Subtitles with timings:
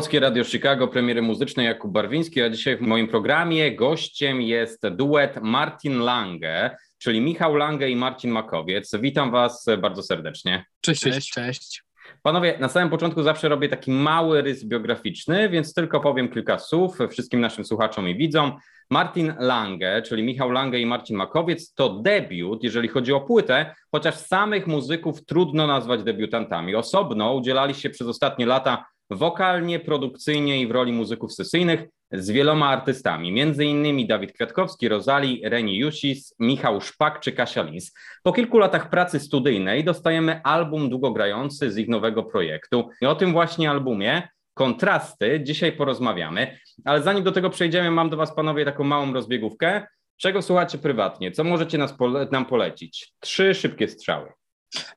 [0.00, 5.38] Polskie Radio Chicago, premiery muzycznej Jakub Barwiński, a dzisiaj w moim programie gościem jest duet
[5.42, 8.96] Martin Lange, czyli Michał Lange i Marcin Makowiec.
[9.00, 10.64] Witam Was bardzo serdecznie.
[10.80, 11.84] Cześć, cześć, cześć.
[12.22, 16.98] Panowie, na samym początku zawsze robię taki mały rys biograficzny, więc tylko powiem kilka słów
[17.10, 18.52] wszystkim naszym słuchaczom i widzom.
[18.90, 24.14] Martin Lange, czyli Michał Lange i Marcin Makowiec, to debiut, jeżeli chodzi o płytę, chociaż
[24.14, 26.74] samych muzyków trudno nazwać debiutantami.
[26.74, 31.80] Osobno udzielali się przez ostatnie lata wokalnie, produkcyjnie i w roli muzyków sesyjnych
[32.12, 37.92] z wieloma artystami, między innymi Dawid Kwiatkowski, Rozali, Reni Jusis, Michał Szpak czy Kasia Lins.
[38.22, 43.32] Po kilku latach pracy studyjnej dostajemy album długogrający z ich nowego projektu i o tym
[43.32, 48.84] właśnie albumie kontrasty dzisiaj porozmawiamy, ale zanim do tego przejdziemy, mam do Was panowie taką
[48.84, 49.86] małą rozbiegówkę.
[50.16, 51.32] Czego słuchacie prywatnie?
[51.32, 53.12] Co możecie nas pole nam polecić?
[53.20, 54.32] Trzy szybkie strzały.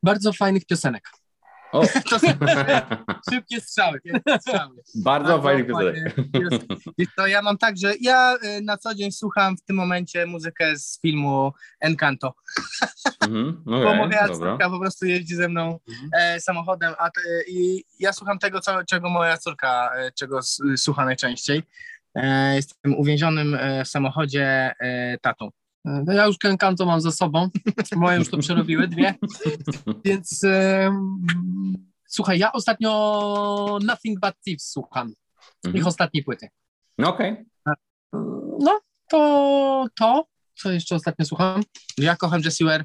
[0.04, 1.04] Bardzo fajnych piosenek.
[1.74, 1.82] O.
[2.10, 2.28] To są
[3.32, 4.00] szybkie strzały.
[4.42, 4.76] strzały.
[4.96, 6.16] Bardzo fajny piosenek.
[7.18, 10.78] To ja mam tak, że ja y, na co dzień słucham w tym momencie muzykę
[10.78, 12.34] z filmu Encanto.
[13.22, 16.10] Mhm, okay, Bo moja córka po prostu jeździ ze mną mhm.
[16.14, 20.40] e, samochodem a te, i ja słucham tego, co, czego moja córka, e, czego
[20.78, 21.64] słucha najczęściej.
[22.16, 25.50] E, jestem uwięzionym e, w samochodzie e, tatą.
[25.86, 27.50] No ja już Encanto mam za sobą,
[27.96, 29.16] moje już to przerobiły, dwie,
[30.06, 30.42] więc
[32.08, 35.14] słuchaj, ja ostatnio Nothing But Thieves słucham,
[35.66, 35.82] mhm.
[35.82, 36.48] ich ostatniej płyty.
[36.98, 37.32] No okej.
[37.32, 37.76] Okay.
[38.60, 41.62] No, to to, co jeszcze ostatnio słucham?
[41.98, 42.84] Ja kocham Jessie Ware.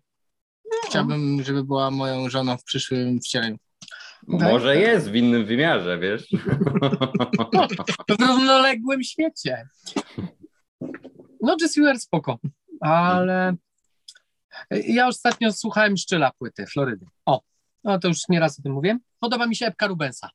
[0.87, 3.57] Chciałbym, żeby była moją żoną w przyszłym wcieleniu.
[4.29, 4.53] Okay.
[4.53, 6.29] Może jest w innym wymiarze, wiesz?
[8.09, 9.69] w równoległym świecie.
[11.41, 12.39] No, Jessie Ware spoko
[12.81, 13.55] ale
[14.71, 17.07] ja ostatnio słuchałem Szczyla płyty Florydy.
[17.27, 17.41] O,
[17.85, 18.99] no to już nieraz o tym mówię.
[19.21, 20.31] Podoba mi się epka Rubensa.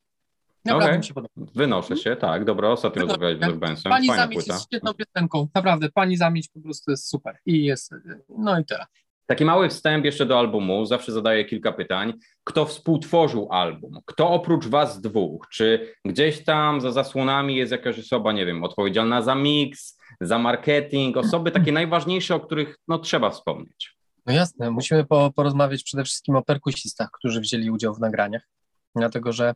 [0.66, 0.98] Naprawdę okay.
[0.98, 1.34] mi się podoba.
[1.56, 3.90] Wynoszę się, tak, dobra, ostatnio rozmawiałeś z Rubensem.
[3.90, 4.54] Pani Fajna Zamieć płyta.
[4.54, 7.92] jest świetną piosenką, naprawdę, Pani Zamieć po prostu jest super i jest,
[8.30, 8.86] no i tyle.
[9.26, 10.86] Taki mały wstęp jeszcze do albumu.
[10.86, 12.14] Zawsze zadaję kilka pytań.
[12.44, 14.00] Kto współtworzył album?
[14.06, 15.48] Kto oprócz Was dwóch?
[15.52, 21.18] Czy gdzieś tam za zasłonami jest jakaś osoba, nie wiem, odpowiedzialna za mix, za marketing,
[21.18, 23.98] osoby takie najważniejsze, o których no, trzeba wspomnieć.
[24.26, 28.48] No jasne, musimy po, porozmawiać przede wszystkim o perkusistach, którzy wzięli udział w nagraniach,
[28.96, 29.54] dlatego że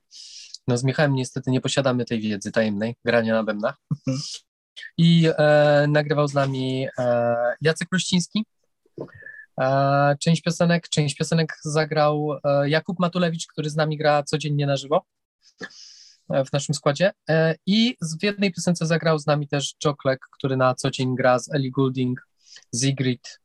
[0.67, 3.75] no, z Michałem niestety nie posiadamy tej wiedzy tajemnej, grania na bębnach.
[4.97, 8.45] I e, nagrywał z nami e, Jacek Ruściński.
[9.59, 14.77] E, część piosenek, część piosenek zagrał e, Jakub Matulewicz, który z nami gra codziennie na
[14.77, 15.05] żywo.
[16.29, 17.11] W naszym składzie.
[17.29, 21.39] E, I w jednej piosence zagrał z nami też Joklek, który na co dzień gra
[21.39, 22.27] z Ellie Goulding,
[22.75, 23.39] Zigrid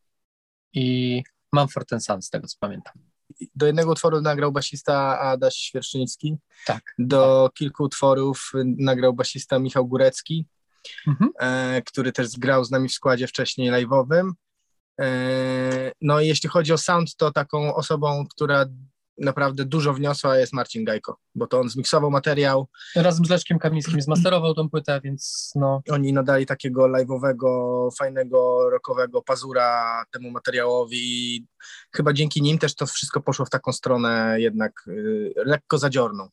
[0.72, 1.22] i
[1.53, 2.94] Mumford Son, z tego co pamiętam.
[3.54, 6.37] Do jednego utworu nagrał basista Adaś Świerszczyński.
[6.66, 6.94] Tak.
[6.98, 7.59] Do tak.
[7.59, 10.47] kilku utworów nagrał basista Michał Górecki,
[11.06, 11.31] mhm.
[11.38, 14.32] e, który też zgrał z nami w składzie wcześniej live'owym.
[15.00, 18.65] E, no i jeśli chodzi o sound, to taką osobą, która
[19.22, 22.69] naprawdę dużo wniosła jest Marcin Gajko, bo to on zmiksował materiał.
[22.97, 25.83] Razem z Leszkiem Kamińskim zmasterował tą płytę, więc no.
[25.91, 31.47] Oni nadali takiego live'owego, fajnego, rockowego pazura temu materiałowi
[31.93, 36.28] chyba dzięki nim też to wszystko poszło w taką stronę jednak y, lekko zadziorną.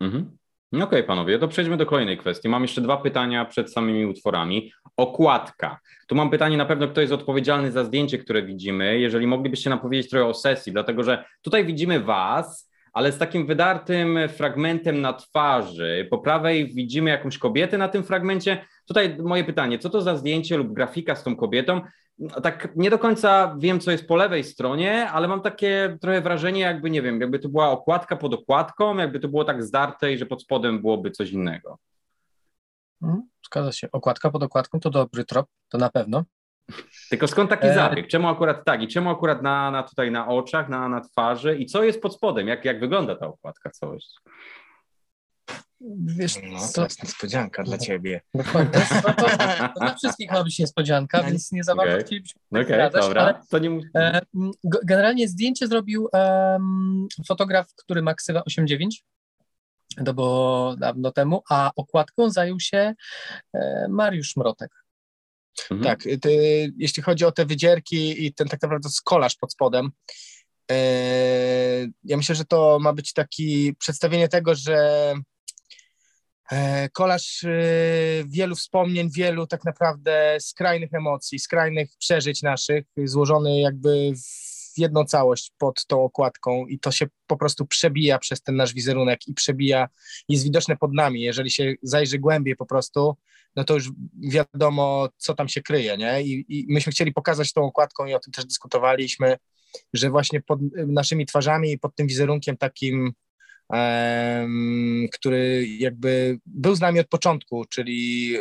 [0.00, 0.36] Mhm.
[0.72, 2.48] Okej, okay, panowie, to przejdźmy do kolejnej kwestii.
[2.48, 4.72] Mam jeszcze dwa pytania przed samymi utworami.
[4.96, 5.80] Okładka.
[6.06, 8.98] Tu mam pytanie na pewno, kto jest odpowiedzialny za zdjęcie, które widzimy.
[8.98, 13.46] Jeżeli moglibyście nam powiedzieć trochę o sesji, dlatego że tutaj widzimy Was, ale z takim
[13.46, 16.08] wydartym fragmentem na twarzy.
[16.10, 18.64] Po prawej widzimy jakąś kobietę na tym fragmencie.
[18.88, 21.80] Tutaj moje pytanie, co to za zdjęcie lub grafika z tą kobietą?
[22.18, 26.20] No, tak nie do końca wiem, co jest po lewej stronie, ale mam takie trochę
[26.20, 30.12] wrażenie, jakby nie wiem, jakby to była okładka pod okładką, jakby to było tak zdarte
[30.12, 31.78] i że pod spodem byłoby coś innego.
[33.00, 33.88] Hmm, zgadza się.
[33.92, 36.24] Okładka pod okładką to dobry trop, to na pewno.
[37.10, 37.74] Tylko skąd taki e...
[37.74, 38.06] zabieg?
[38.06, 41.66] Czemu akurat tak i czemu akurat na, na tutaj na oczach, na, na twarzy i
[41.66, 42.48] co jest pod spodem?
[42.48, 44.14] Jak, jak wygląda ta okładka całość?
[45.80, 48.20] Wiesz, no, to, to jest niespodzianka dla ciebie.
[48.34, 48.80] Dokładnie.
[49.02, 49.28] To, to,
[49.74, 52.04] to dla wszystkich ma być niespodzianka, więc nie za bardzo okay.
[52.04, 53.22] chcielibyśmy Okej, okay, dobra.
[53.22, 53.80] Ale, to nie...
[53.96, 54.20] e,
[54.64, 56.58] generalnie zdjęcie zrobił e,
[57.26, 59.04] fotograf, który ma ksywę 89.
[60.04, 62.94] To było dawno temu, a okładką zajął się
[63.54, 64.70] e, Mariusz Mrotek.
[65.70, 65.82] Mhm.
[65.82, 66.32] Tak, ty,
[66.76, 69.90] jeśli chodzi o te wydzierki i ten tak naprawdę skolaż pod spodem,
[70.70, 70.76] e,
[72.04, 75.14] ja myślę, że to ma być taki przedstawienie tego, że
[76.92, 77.50] kolaż e,
[78.26, 84.12] wielu wspomnień, wielu tak naprawdę skrajnych emocji, skrajnych przeżyć naszych, złożony jakby
[84.74, 88.74] w jedną całość pod tą okładką i to się po prostu przebija przez ten nasz
[88.74, 89.88] wizerunek i przebija,
[90.28, 91.20] jest widoczne pod nami.
[91.22, 93.16] Jeżeli się zajrzy głębiej po prostu,
[93.56, 93.90] no to już
[94.30, 96.22] wiadomo, co tam się kryje, nie?
[96.22, 99.36] I, i myśmy chcieli pokazać tą okładką i o tym też dyskutowaliśmy,
[99.92, 103.12] że właśnie pod naszymi twarzami i pod tym wizerunkiem takim,
[105.12, 108.34] który jakby był z nami od początku, czyli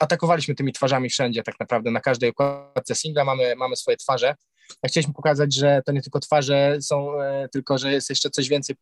[0.00, 4.34] atakowaliśmy tymi twarzami wszędzie, tak naprawdę na każdej okładce singla mamy, mamy swoje twarze.
[4.82, 8.48] A chcieliśmy pokazać, że to nie tylko twarze są, e, tylko że jest jeszcze coś
[8.48, 8.76] więcej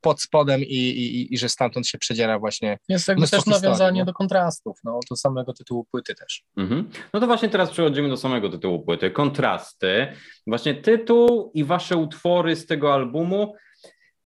[0.00, 2.78] pod spodem i, i, i że stamtąd się przedziera właśnie.
[2.88, 6.44] Jest jakby też nawiązanie do kontrastów, no, do samego tytułu płyty też.
[6.56, 6.90] Mhm.
[7.12, 10.06] No to właśnie teraz przechodzimy do samego tytułu płyty, kontrasty.
[10.46, 13.54] Właśnie tytuł i wasze utwory z tego albumu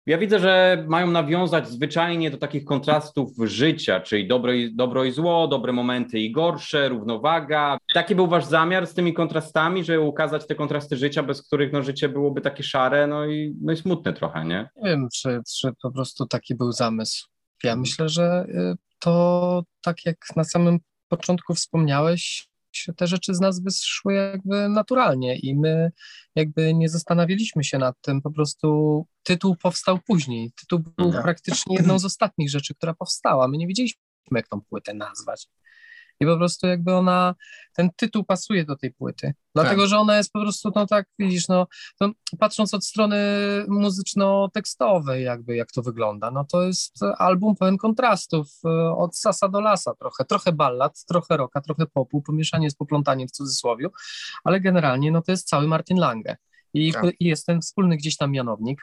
[0.05, 5.11] ja widzę, że mają nawiązać zwyczajnie do takich kontrastów życia, czyli dobro i, dobro i
[5.11, 7.77] zło, dobre momenty i gorsze, równowaga.
[7.93, 11.83] Taki był wasz zamiar z tymi kontrastami, żeby ukazać te kontrasty życia, bez których no,
[11.83, 14.69] życie byłoby takie szare, no i, no i smutne trochę, nie?
[14.75, 17.27] Nie wiem, czy, czy po prostu taki był zamysł.
[17.63, 22.47] Ja myślę, że y, to tak jak na samym początku wspomniałeś,
[22.97, 25.91] te rzeczy z nas wyszły jakby naturalnie i my
[26.35, 30.51] jakby nie zastanawialiśmy się nad tym, po prostu tytuł powstał później.
[30.55, 31.23] Tytuł był tak.
[31.23, 33.47] praktycznie jedną z ostatnich rzeczy, która powstała.
[33.47, 33.99] My nie wiedzieliśmy,
[34.31, 35.47] jak tą płytę nazwać.
[36.19, 37.35] I po prostu jakby ona,
[37.73, 39.33] ten tytuł pasuje do tej płyty.
[39.55, 39.89] Dlatego, tak.
[39.89, 41.67] że ona jest po prostu, no tak, widzisz, no,
[42.01, 43.17] no patrząc od strony
[43.67, 49.61] muzyczno-tekstowej jakby, jak to wygląda, no to jest album pełen kontrastów, e, od sasa do
[49.61, 53.87] lasa trochę, trochę ballad, trochę rocka, trochę popu, pomieszanie z poplątaniem w cudzysłowie,
[54.43, 56.37] ale generalnie, no to jest cały Martin Lange.
[56.73, 57.05] I, tak.
[57.19, 58.81] i jest ten wspólny gdzieś tam mianownik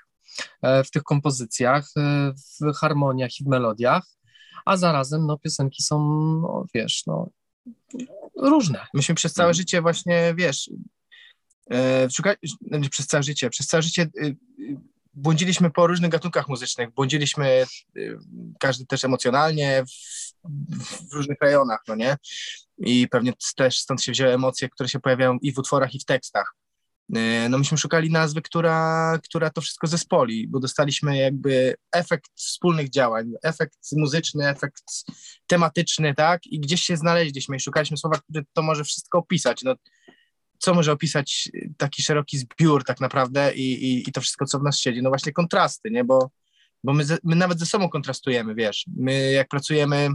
[0.62, 4.05] e, w tych kompozycjach, e, w harmoniach i w melodiach,
[4.64, 5.99] a zarazem no, piosenki są,
[6.43, 7.29] no, wiesz, no,
[8.37, 8.87] różne.
[8.94, 9.55] Myśmy przez całe mhm.
[9.55, 10.70] życie właśnie, wiesz,
[11.73, 12.37] e, szukali,
[12.69, 14.35] znaczy przez całe życie, przez całe życie e,
[15.14, 17.67] błądziliśmy po różnych gatunkach muzycznych, błądziliśmy e,
[18.61, 22.17] każdy też emocjonalnie w, w, różnych rejonach, no nie?
[22.79, 26.05] I pewnie też stąd się wzięły emocje, które się pojawiają i w utworach, i w
[26.05, 26.55] tekstach.
[27.17, 32.91] E, no myśmy szukali nazwy, która, która to wszystko zespoli, bo dostaliśmy jakby efekt wspólnych
[32.91, 34.85] działań, efekt muzyczny, efekt
[35.47, 36.47] tematyczny, tak?
[36.47, 39.62] I gdzieś się znaleźliśmy i szukaliśmy słowa, które to może wszystko opisać.
[39.62, 39.75] No,
[40.59, 44.62] co może opisać taki szeroki zbiór tak naprawdę i, i, i to wszystko, co w
[44.62, 45.03] nas siedzi?
[45.03, 46.05] No właśnie kontrasty, nie?
[46.05, 46.31] Bo,
[46.85, 48.87] bo my, ze, my nawet ze sobą kontrastujemy, wiesz.
[48.97, 50.09] My jak pracujemy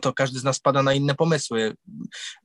[0.00, 1.76] to każdy z nas pada na inne pomysły,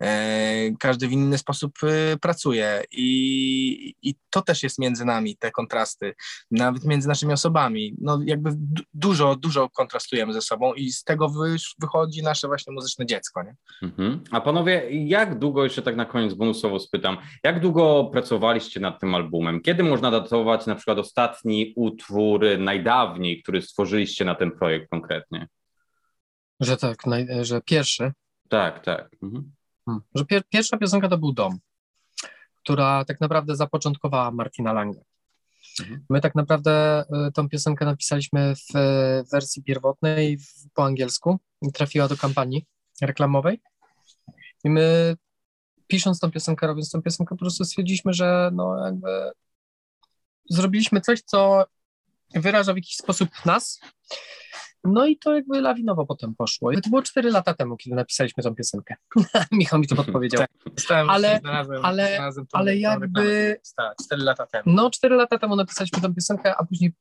[0.02, 5.52] e, każdy w inny sposób e, pracuje I, i to też jest między nami, te
[5.52, 6.16] kontrasty,
[6.52, 7.96] nawet między naszymi osobami.
[8.02, 8.52] No jakby
[8.94, 11.32] dużo, dużo kontrastujemy ze sobą i z tego
[11.82, 13.44] wychodzi nasze właśnie muzyczne dziecko.
[13.44, 13.56] Nie?
[13.82, 14.24] Mhm.
[14.32, 19.16] A panowie, jak długo, jeszcze tak na koniec bonusowo spytam, jak długo pracowaliście nad tym
[19.16, 19.62] albumem?
[19.62, 25.48] Kiedy można datować na przykład ostatni utwór najdawniej, który stworzyliście na ten projekt konkretnie?
[26.60, 27.04] Że tak,
[27.42, 28.14] że pierwszy.
[28.50, 29.10] Tak, tak.
[29.24, 29.52] Mhm.
[29.86, 30.04] Hmm.
[30.16, 31.60] Że pier, pierwsza piosenka to był Dom,
[32.64, 35.02] która tak naprawdę zapoczątkowała Martina Lange.
[35.80, 36.06] Mhm.
[36.10, 38.74] My tak naprawdę y, tą piosenkę napisaliśmy w
[39.32, 42.66] wersji pierwotnej w, po angielsku i trafiła do kampanii
[43.02, 43.62] reklamowej.
[44.64, 45.16] I my
[45.88, 49.32] pisząc tą piosenkę, robiąc tą piosenkę, po prostu stwierdziliśmy, że no jakby
[50.50, 51.66] zrobiliśmy coś, co
[52.36, 53.80] wyraża w jakiś sposób nas,
[54.94, 56.72] no i to jakby lawinowo potem poszło.
[56.74, 58.96] To było 4 lata temu, kiedy napisaliśmy tą piosenkę.
[59.52, 60.46] Michał mi to podpowiedział.
[60.88, 63.60] Tak, ale, znalazłem, ale, znalazłem ale jakby...
[64.04, 64.64] 4 lata temu.
[64.66, 66.94] No 4 lata temu napisaliśmy tą piosenkę, a później...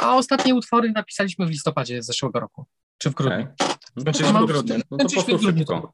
[0.00, 2.66] A ostatnie utwory napisaliśmy w listopadzie zeszłego roku.
[2.98, 3.46] Czy w grudniu.
[3.60, 3.76] Okay.
[4.00, 4.76] Skończyliśmy w grudniu.
[4.90, 5.92] No to po szybko.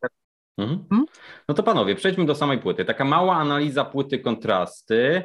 [0.58, 0.84] Mhm.
[0.88, 1.06] Hmm?
[1.48, 2.84] No to panowie, przejdźmy do samej płyty.
[2.84, 5.22] Taka mała analiza płyty kontrasty.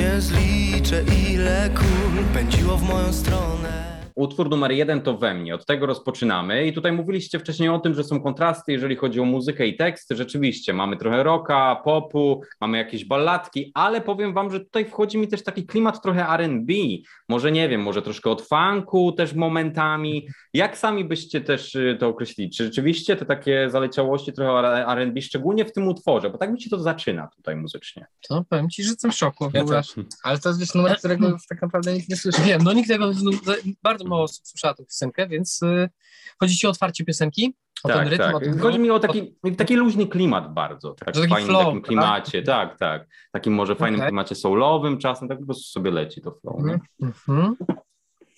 [0.00, 5.66] Nie zliczę ile kul pędziło w moją stronę Utwór numer jeden to we mnie, od
[5.66, 6.66] tego rozpoczynamy.
[6.66, 10.16] I tutaj mówiliście wcześniej o tym, że są kontrasty, jeżeli chodzi o muzykę i teksty.
[10.16, 15.28] Rzeczywiście, mamy trochę rocka, popu, mamy jakieś balladki, ale powiem wam, że tutaj wchodzi mi
[15.28, 16.68] też taki klimat trochę RB.
[17.28, 20.28] Może nie wiem, może troszkę od funku też momentami.
[20.54, 22.50] Jak sami byście też y, to określili?
[22.50, 26.70] Czy rzeczywiście te takie zaleciałości trochę RB, szczególnie w tym utworze, bo tak mi się
[26.70, 28.06] to zaczyna tutaj muzycznie.
[28.28, 29.50] To powiem ci, że jestem w szoku.
[29.54, 29.64] Ja
[30.22, 32.42] ale to jest numer, którego tak naprawdę nikt nie słyszy.
[32.42, 33.10] Wiem, no nikt tego
[33.82, 35.88] bardzo mało osób słyszała tę piosenkę, więc y,
[36.40, 37.54] chodzi ci o otwarcie piosenki?
[37.84, 38.44] O tak, ten rytm, tak.
[38.44, 41.88] Ten chodzi mi o taki, taki luźny klimat bardzo, tak, w fajnym flow, takim tak?
[41.88, 42.68] klimacie, tak?
[42.68, 44.08] tak, tak, takim może fajnym okay.
[44.08, 46.60] klimacie soulowym czasem, tak po prostu sobie leci to flow.
[46.60, 47.54] Mm -hmm.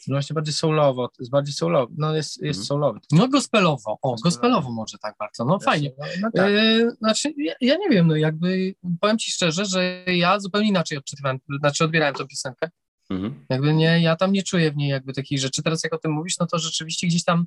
[0.09, 2.67] No właśnie bardziej soulowo, jest bardziej soulowo, no jest, jest Mhm.
[2.67, 3.01] soulowy.
[3.13, 4.71] No gospelowo, o, Gospelowo.
[4.71, 5.93] może tak bardzo, no fajnie.
[6.21, 6.51] No, tak.
[6.51, 10.99] E, znaczy, ja, ja nie wiem, no jakby, powiem ci szczerze, że ja zupełnie inaczej
[10.99, 12.71] odczytywałem, znaczy odbierałem tę piosenkę.
[13.13, 13.45] Mhm.
[13.49, 15.63] Jakby nie, ja tam nie czuję w niej jakby takich rzeczy.
[15.63, 17.47] Teraz jak o tym mówisz, no to rzeczywiście gdzieś tam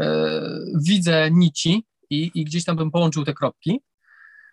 [0.00, 0.40] e,
[0.86, 3.80] widzę nici i, i gdzieś tam bym połączył te kropki.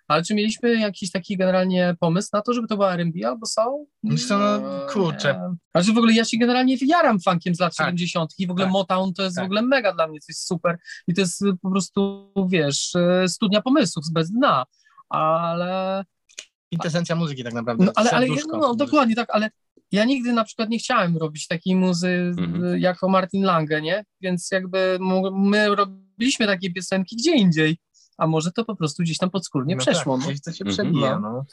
[0.07, 3.85] Ale czy mieliśmy jakiś taki generalnie pomysł na to, żeby to była R&B albo soul?
[4.27, 4.59] Co, no,
[4.93, 5.55] kurczę.
[5.71, 7.87] Znaczy w ogóle ja się generalnie jaram funkiem z lat Tak.
[7.87, 8.33] 70.
[8.37, 8.73] i w ogóle Tak.
[8.73, 9.43] Motown to jest Tak.
[9.43, 13.27] w ogóle mega dla mnie, to jest super i to jest po prostu, wiesz, e,
[13.27, 14.65] studnia pomysłów bez dna,
[15.09, 16.03] ale
[16.67, 17.85] Kwintesencja muzyki tak naprawdę.
[17.85, 18.57] no, ale, ale serduszko.
[18.57, 19.49] no, dokładnie tak, ale
[19.91, 22.63] ja nigdy na przykład nie chciałem robić takiej muzy Mhm.
[22.65, 24.05] y, jako Martin Lange, nie?
[24.21, 24.97] Więc jakby
[25.31, 27.77] my robiliśmy takie piosenki gdzie indziej,
[28.17, 30.17] a może to po prostu gdzieś tam podskórnie No przeszło.
[30.17, 30.31] Tak, no.
[30.31, 30.73] gdzieś to się Mhm.
[30.87, 31.45] przebija, no.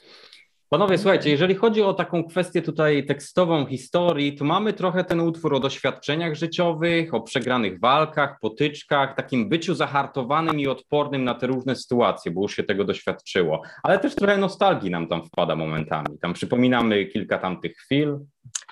[0.69, 5.55] Panowie, słuchajcie, jeżeli chodzi o taką kwestię tutaj tekstową historii, to mamy trochę ten utwór
[5.55, 11.77] o doświadczeniach życiowych, o przegranych walkach, potyczkach, takim byciu zahartowanym i odpornym na te różne
[11.77, 13.63] sytuacje, bo już się tego doświadczyło.
[13.83, 16.19] Ale też trochę nostalgii nam tam wpada momentami.
[16.21, 18.19] Tam przypominamy kilka tamtych chwil.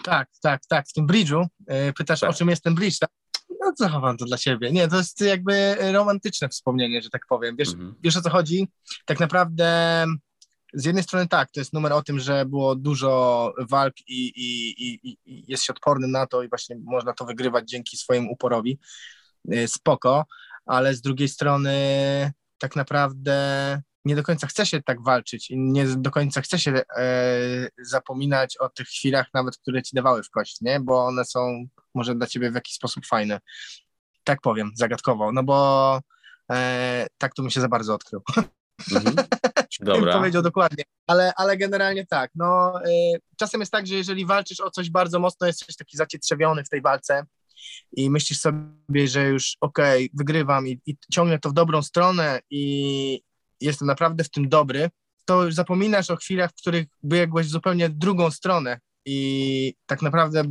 [0.05, 0.87] Tak, tak, tak.
[0.89, 1.45] W tym bridge'u
[1.89, 2.31] y, pytasz, Tak.
[2.31, 3.11] o czym jest ten bridge, tak?
[3.61, 4.73] No zachowam to dla siebie.
[4.73, 7.57] Nie, to jest jakby romantyczne wspomnienie, że tak powiem.
[7.57, 7.95] Wiesz, Mhm.
[8.03, 8.69] wiesz o co chodzi?
[9.07, 9.69] Tak naprawdę
[10.75, 14.71] z jednej strony tak, to jest numer o tym, że było dużo walk i, i,
[14.89, 15.73] i, i- jest się
[16.09, 18.79] na to i właśnie można to wygrywać dzięki swojemu uporowi.
[19.55, 20.25] Y, Spoko,
[20.67, 21.73] ale z drugiej strony
[22.59, 26.73] tak naprawdę nie do końca chce się tak walczyć i nie do końca chce się
[26.97, 30.81] e, zapominać o tych chwilach nawet, które ci dawały w kość, nie?
[30.81, 31.65] Bo one są
[31.95, 33.41] może dla ciebie w jakiś sposób fajne.
[34.25, 36.01] Tak powiem, zagadkowo, no bo
[36.53, 38.23] e, tak to mi się za bardzo odkrył.
[38.93, 39.15] Mhm.
[39.81, 40.19] Dobra.
[40.19, 42.31] powiedział dokładnie, ale, ale generalnie tak.
[42.35, 46.65] No, y, czasem jest tak, że jeżeli walczysz o coś bardzo mocno, jesteś taki zacietrzewiony
[46.65, 47.25] w tej walce
[47.97, 53.23] i myślisz sobie, że już okej, wygrywam i, i ciągnę to w dobrą stronę i
[53.61, 54.91] jestem naprawdę w tym dobry,
[55.25, 60.43] to już zapominasz o chwilach, w których biegłeś w zupełnie drugą stronę i tak naprawdę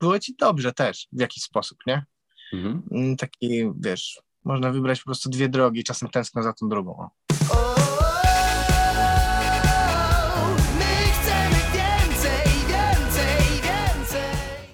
[0.00, 2.04] było ci dobrze też w jakiś sposób, nie?
[2.52, 2.82] Mhm.
[2.90, 7.08] Mm, Taki, wiesz, można wybrać po prostu dwie drogi, czasem tęskno za tą drugą.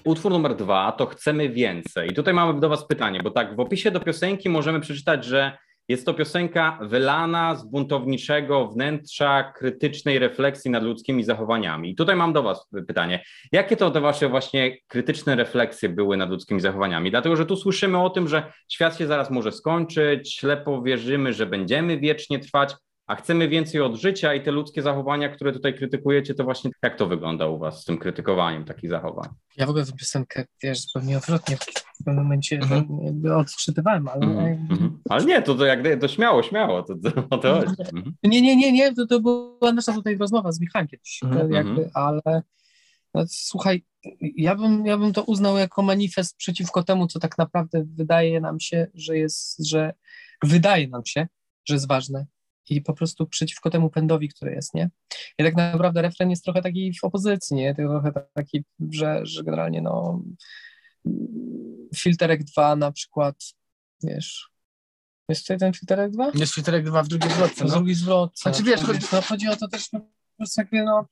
[0.05, 2.09] Utwór numer dwa to Chcemy Więcej.
[2.09, 5.57] I tutaj mamy do Was pytanie, bo tak w opisie do piosenki możemy przeczytać, że
[5.87, 11.89] jest to piosenka wylana z buntowniczego wnętrza krytycznej refleksji nad ludzkimi zachowaniami.
[11.89, 16.29] I tutaj mam do Was pytanie, jakie to te Wasze właśnie krytyczne refleksje były nad
[16.29, 17.11] ludzkimi zachowaniami?
[17.11, 21.45] Dlatego, że tu słyszymy o tym, że świat się zaraz może skończyć, ślepo wierzymy, że
[21.45, 22.75] będziemy wiecznie trwać,
[23.07, 26.97] a chcemy więcej od życia i te ludzkie zachowania, które tutaj krytykujecie, to właśnie jak
[26.97, 29.29] to wygląda u Was z tym krytykowaniem takich zachowań?
[29.57, 32.87] Ja w ogóle tę piosenkę, wiesz, zupełnie odwrotnie w pewnym momencie Mhm.
[33.03, 34.99] jakby odczytywałem, ale Mhm, mhm.
[35.09, 37.75] Ale nie, to, to jak to śmiało, śmiało, to, to, to chodzi.
[37.95, 38.15] Mhm.
[38.23, 41.83] Nie, nie, nie, nie, to, to była nasza tutaj rozmowa z Michałem kiedyś, Mhm, jakby,
[41.83, 41.89] mhm.
[41.93, 42.41] ale
[43.13, 43.85] no, słuchaj,
[44.21, 48.59] ja bym, ja bym to uznał jako manifest przeciwko temu, co tak naprawdę wydaje nam
[48.59, 49.93] się, że jest, że
[50.43, 51.27] wydaje nam się,
[51.65, 52.25] że jest ważne
[52.69, 54.89] i po prostu przeciwko temu pędowi, który jest, nie?
[55.39, 57.75] I tak naprawdę refren jest trochę taki w opozycji, nie?
[57.75, 60.21] Trochę taki, że, że generalnie no
[61.95, 63.35] Filterek 2 na przykład,
[64.03, 64.49] wiesz,
[65.29, 66.31] jest tutaj ten Filterek 2?
[66.35, 67.71] Jest filterek dwa w drugiej zwrotce, no.
[67.71, 68.39] drugi zwrot.
[68.39, 71.05] Znaczy, wiesz, chodzi- no, chodzi o to też, no, po prostu jakby, no,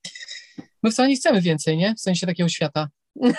[0.83, 1.95] my wcale nie chcemy więcej, nie?
[1.95, 2.89] W sensie takiego świata.
[3.21, 3.33] my,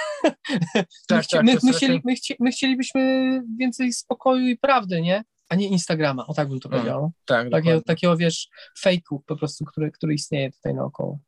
[1.07, 5.25] Tak, chci- tak, my, my, chcieli, my, chci, my chcielibyśmy więcej spokoju i prawdy, nie?
[5.55, 7.13] A nie Instagrama, o tak bym to Mm, powiedział.
[7.25, 7.83] Tak, Takiego, dokładnie.
[7.83, 11.19] takiego, wiesz, fejku po prostu, który, który istnieje tutaj naokoło.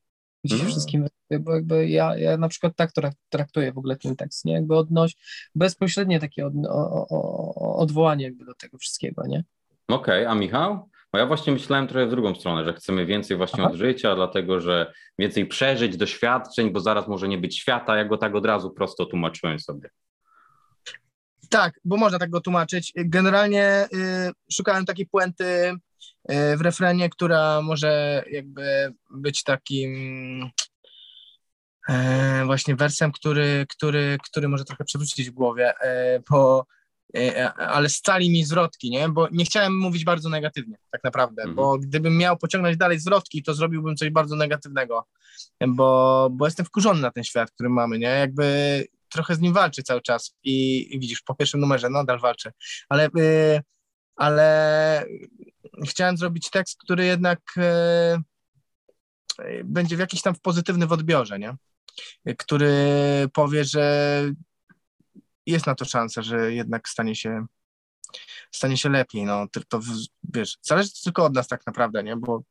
[0.44, 0.70] Gdzieś Mhm.
[0.70, 1.06] wszystkim,
[1.40, 4.52] bo jakby ja, ja na przykład tak trak- traktuję w ogóle ten tekst, nie?
[4.52, 5.14] Jakby odnoś,
[5.54, 9.44] bezpośrednie takie od, o, o, odwołanie jakby do tego wszystkiego, nie?
[9.88, 10.88] Okej, a Michał?
[11.12, 13.72] Bo ja właśnie myślałem trochę w drugą stronę, że chcemy więcej właśnie Aha.
[13.72, 17.96] od życia, dlatego że więcej przeżyć, doświadczeń, bo zaraz może nie być świata.
[17.96, 19.88] Ja go tak od razu prosto tłumaczyłem sobie.
[21.50, 22.92] Tak, bo można tak go tłumaczyć.
[22.96, 30.50] Generalnie y, szukałem takiej puenty y, w refrenie, która może jakby być takim
[31.88, 36.22] e, właśnie wersem, który, który, który może trochę przewrócić w głowie, e,
[37.16, 39.08] e, ale scali mi zwrotki, nie?
[39.08, 41.56] Bo nie chciałem mówić bardzo negatywnie, tak naprawdę, Mhm.
[41.56, 45.06] bo gdybym miał pociągnąć dalej zwrotki, to zrobiłbym coś bardzo negatywnego,
[45.68, 48.08] bo, bo jestem wkurzony na ten świat, który mamy, nie?
[48.08, 52.52] Jakby trochę z nim walczy cały czas i, i widzisz, po pierwszym numerze nadal walczę,
[52.88, 53.62] ale, y,
[54.16, 55.04] ale
[55.88, 58.22] chciałem zrobić tekst, który jednak y,
[59.64, 61.56] będzie w jakiś tam pozytywny w odbiorze, nie?
[62.38, 62.76] Który
[63.32, 64.22] powie, że
[65.46, 67.46] jest na to szansa, że jednak stanie się,
[68.52, 69.24] stanie się lepiej.
[69.24, 69.80] No, to, to
[70.34, 72.16] wiesz, zależy tylko od nas tak naprawdę, nie?
[72.16, 72.42] Bo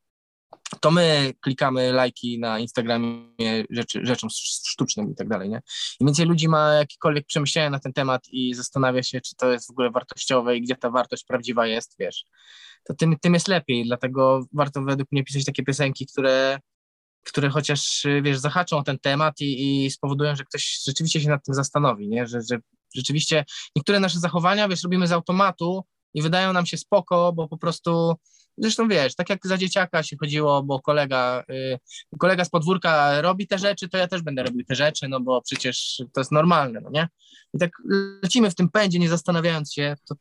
[0.80, 4.30] to my klikamy lajki na Instagramie rzeczy, rzeczom
[4.70, 5.62] sztucznym i tak dalej, nie?
[6.00, 9.68] Im więcej ludzi ma jakiekolwiek przemyślenia na ten temat i zastanawia się, czy to jest
[9.68, 12.26] w ogóle wartościowe i gdzie ta wartość prawdziwa jest, wiesz,
[12.84, 16.60] to tym, tym jest lepiej, dlatego warto według mnie pisać takie piosenki, które,
[17.24, 21.46] które chociaż, wiesz, zahaczą o ten temat i, i spowodują, że ktoś rzeczywiście się nad
[21.46, 22.28] tym zastanowi, nie?
[22.28, 22.58] Że, że
[22.96, 25.84] rzeczywiście niektóre nasze zachowania, wiesz, robimy z automatu
[26.16, 28.16] i wydają nam się spoko, bo po prostu
[28.58, 31.80] Zresztą wiesz, tak jak za dzieciaka się chodziło, bo kolega, y,
[32.20, 35.42] kolega z podwórka robi te rzeczy, to ja też będę robił te rzeczy, no bo
[35.42, 37.08] przecież to jest normalne, no nie?
[37.54, 37.72] I tak
[38.24, 40.16] lecimy w tym pędzie, nie zastanawiając się, to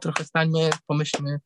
[0.00, 1.40] trochę stańmy, pomyślmy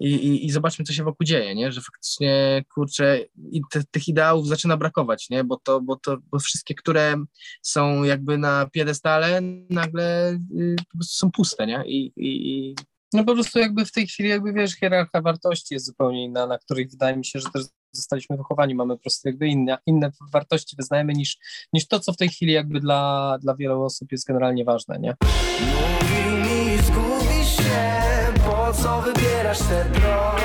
[0.00, 1.72] i, i, i zobaczmy, co się wokół dzieje, nie?
[1.72, 3.18] Że faktycznie, kurczę,
[3.50, 5.44] i te, tych ideałów zaczyna brakować, nie?
[5.44, 7.16] Bo to, bo to, bo wszystkie, które
[7.62, 11.82] są jakby na piedestale, nagle y, prostu są puste, nie?
[11.86, 12.74] I, i, i
[13.12, 16.58] No po prostu jakby w tej chwili jakby wiesz, hierarchia wartości jest zupełnie inna, na
[16.58, 20.76] których wydaje mi się, że też zostaliśmy wychowani, mamy po prostu jakby inne, inne wartości
[20.76, 21.38] wyznajemy niż,
[21.72, 25.14] niż to, co w tej chwili jakby dla, dla wielu osób jest generalnie ważne, nie?
[25.60, 30.41] Mówił mi zgubisz się, po co wybierasz tę drogę?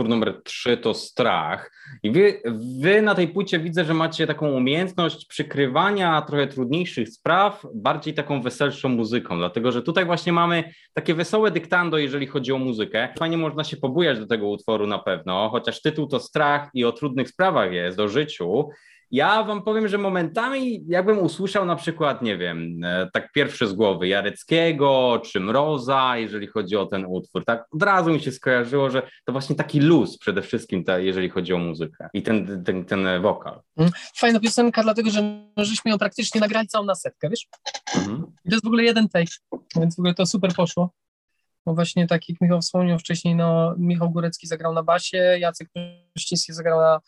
[0.00, 1.72] Utwór numer 3 to Strach.
[2.02, 2.42] I wy,
[2.80, 8.42] wy na tej płycie widzę, że macie taką umiejętność przykrywania trochę trudniejszych spraw bardziej taką
[8.42, 13.08] weselszą muzyką, dlatego że tutaj właśnie mamy takie wesołe dyktando, jeżeli chodzi o muzykę.
[13.18, 16.92] Fajnie można się pobujać do tego utworu na pewno, chociaż tytuł to Strach i o
[16.92, 18.68] trudnych sprawach jest, o życiu.
[19.10, 23.72] Ja wam powiem, że momentami jakbym usłyszał na przykład, nie wiem, e, tak pierwszy z
[23.72, 28.90] głowy Jareckiego czy Mroza, jeżeli chodzi o ten utwór, tak od razu mi się skojarzyło,
[28.90, 32.84] że to właśnie taki luz przede wszystkim, ta, jeżeli chodzi o muzykę i ten, ten,
[32.84, 33.60] ten wokal.
[34.16, 35.22] Fajna piosenka, dlatego że
[35.56, 37.46] no, żeśmy ją praktycznie nagrali całą na setkę, wiesz?
[37.96, 38.22] Mhm.
[38.22, 39.32] To jest w ogóle jeden take,
[39.76, 40.90] więc w ogóle to super poszło.
[41.66, 45.68] Bo właśnie tak jak Michał wspomniał wcześniej, no Michał Górecki zagrał na basie, Jacek
[46.14, 47.00] Kościński zagrał na,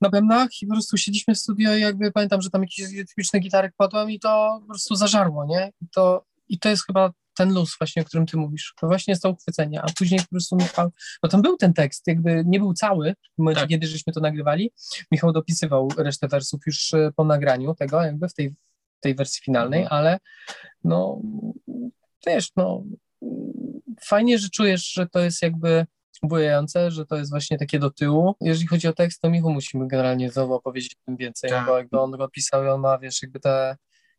[0.00, 3.40] na bębnach i po prostu siedzieliśmy w studio i jakby pamiętam, że tam jakieś rytmiczne
[3.40, 5.72] gitary kładłem i to po prostu zażarło, nie?
[5.82, 8.74] I to, i to jest chyba ten luz właśnie, o którym ty mówisz.
[8.80, 10.90] To właśnie jest to uchwycenie, a później po prostu Michał,
[11.22, 13.70] bo tam był ten tekst, jakby nie był cały w momencie, Tak.
[13.70, 14.72] kiedy żeśmy to nagrywali.
[15.10, 18.54] Michał dopisywał resztę wersów już e, po nagraniu tego, jakby w tej,
[19.00, 19.98] tej wersji finalnej, Mhm.
[19.98, 20.18] ale
[20.84, 21.20] no
[22.26, 22.84] wiesz, no
[24.00, 25.86] fajnie, że czujesz, że to jest jakby
[26.22, 28.34] bujające, że to jest właśnie takie do tyłu.
[28.40, 31.66] Jeżeli chodzi o tekst, to Michu musimy generalnie znowu opowiedzieć o tym więcej, Tak.
[31.66, 33.76] bo jakby on go pisał i on ma, wiesz, jakby te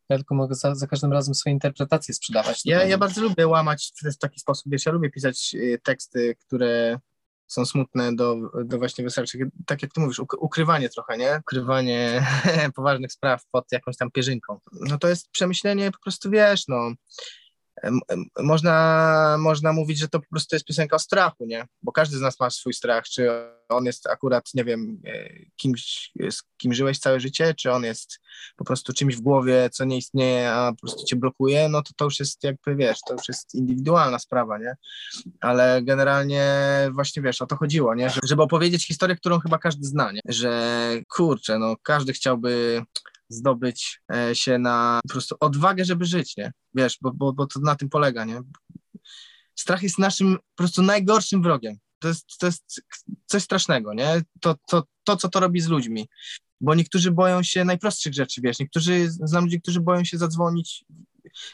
[0.08, 2.60] ja tylko mogę za, za każdym razem swoje interpretacje sprzedawać.
[2.64, 6.98] Ja, ja bardzo lubię łamać w taki sposób, wiesz, ja lubię pisać y, teksty, które
[7.46, 11.38] są smutne do, do właśnie weselszych, tak jak ty mówisz, uk- ukrywanie trochę, nie?
[11.40, 12.26] Ukrywanie
[12.76, 14.58] poważnych spraw pod jakąś tam pierzynką.
[14.72, 16.92] No to jest przemyślenie po prostu, wiesz, no,
[18.42, 21.66] można, można mówić, że to po prostu jest piosenka o strachu, nie?
[21.82, 23.30] Bo każdy z nas ma swój strach, czy
[23.68, 28.20] on jest akurat, nie wiem, e, kimś, z kim żyłeś całe życie, czy on jest
[28.56, 31.90] po prostu czymś w głowie, co nie istnieje, a po prostu cię blokuje, no to
[31.96, 34.74] to już jest jakby, wiesz, to już jest indywidualna sprawa, nie?
[35.40, 36.44] Ale generalnie
[36.94, 38.10] właśnie, wiesz, o to chodziło, nie?
[38.10, 40.20] Że- Żeby opowiedzieć historię, którą chyba każdy zna, nie?
[40.28, 42.82] Że kurczę, no każdy chciałby
[43.28, 46.52] zdobyć e, się na po prostu odwagę, żeby żyć, nie?
[46.74, 48.40] Wiesz, bo, bo, bo to na tym polega, nie?
[49.54, 51.76] Strach jest naszym po prostu najgorszym wrogiem.
[51.98, 52.82] To jest, to jest
[53.26, 54.22] coś strasznego, nie?
[54.40, 56.08] To, to, to, co to robi z ludźmi.
[56.60, 60.84] Bo niektórzy boją się najprostszych rzeczy, wiesz, niektórzy, znam ludzi, którzy boją się zadzwonić,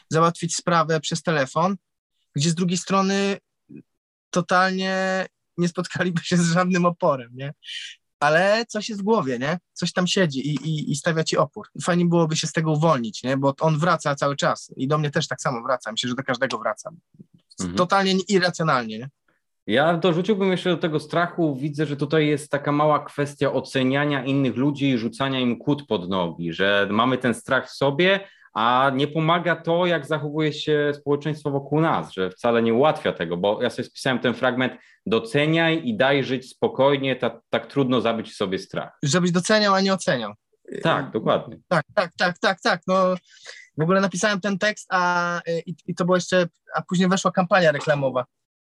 [0.09, 1.75] załatwić sprawę przez telefon,
[2.35, 3.37] gdzie z drugiej strony
[4.29, 5.25] totalnie
[5.57, 7.53] nie spotkaliby się z żadnym oporem, nie?
[8.25, 9.59] Ale coś jest w głowie, nie?
[9.73, 11.67] Coś tam siedzi i, i, i stawia ci opór.
[11.83, 13.37] Fajnie byłoby się z tego uwolnić, nie?
[13.37, 15.91] Bo on wraca cały czas i do mnie też tak samo wraca.
[15.91, 16.91] Myślę, że do każdego wraca.
[17.59, 17.77] Mhm.
[17.77, 19.09] Totalnie irracjonalnie, nie?
[19.67, 21.55] Ja dorzuciłbym jeszcze do tego strachu.
[21.55, 26.09] Widzę, że tutaj jest taka mała kwestia oceniania innych ludzi i rzucania im kłód pod
[26.09, 28.19] nogi, że mamy ten strach w sobie,
[28.55, 33.37] a nie pomaga to, jak zachowuje się społeczeństwo wokół nas, że wcale nie ułatwia tego,
[33.37, 34.73] bo ja sobie spisałem ten fragment,
[35.05, 38.97] doceniaj i daj żyć spokojnie, tak, tak trudno zabić w sobie strach.
[39.03, 40.33] Żebyś doceniał, a nie oceniał.
[40.83, 41.57] Tak, dokładnie.
[41.67, 42.81] Tak, tak, tak, tak, tak.
[42.87, 43.15] No,
[43.77, 47.71] w ogóle napisałem ten tekst, a i, i to było jeszcze, a później weszła kampania
[47.71, 48.25] reklamowa.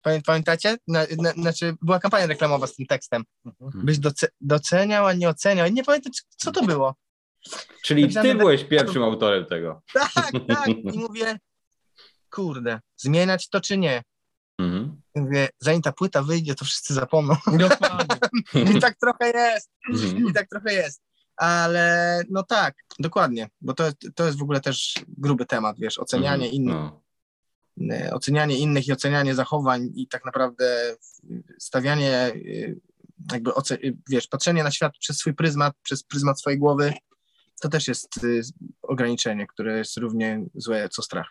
[0.06, 0.78] Pamię- Pamiętacie?
[0.88, 3.24] Na, na, znaczy, była kampania reklamowa z tym tekstem.
[3.62, 5.68] Byś doce, doceniał, a nie oceniał.
[5.68, 6.96] I nie pamiętam, co to było.
[7.84, 9.82] Czyli Napisane ty byłeś pierwszym autorem tego.
[9.94, 10.12] Tak,
[10.48, 10.68] tak.
[10.68, 11.38] I mówię,
[12.32, 14.04] kurde, zmieniać to czy nie?
[14.60, 15.02] Mhm.
[15.16, 17.36] Mówię, zanim ta płyta wyjdzie, to wszyscy zapomną.
[17.48, 18.16] Dokładnie.
[18.76, 19.70] I tak trochę jest.
[19.90, 20.28] Mhm.
[20.30, 21.02] I tak trochę jest.
[21.36, 23.84] ale no tak, dokładnie, bo to,
[24.16, 27.02] to jest w ogóle też gruby temat, wiesz, ocenianie Mhm, innych, no.
[27.96, 30.96] e, ocenianie innych i ocenianie zachowań i tak naprawdę
[31.60, 32.34] stawianie, e,
[33.32, 33.52] jakby,
[34.10, 36.94] wiesz, patrzenie na świat przez swój pryzmat, przez pryzmat swojej głowy,
[37.62, 38.28] to też jest e,
[38.82, 41.28] ograniczenie, które jest równie złe co strach.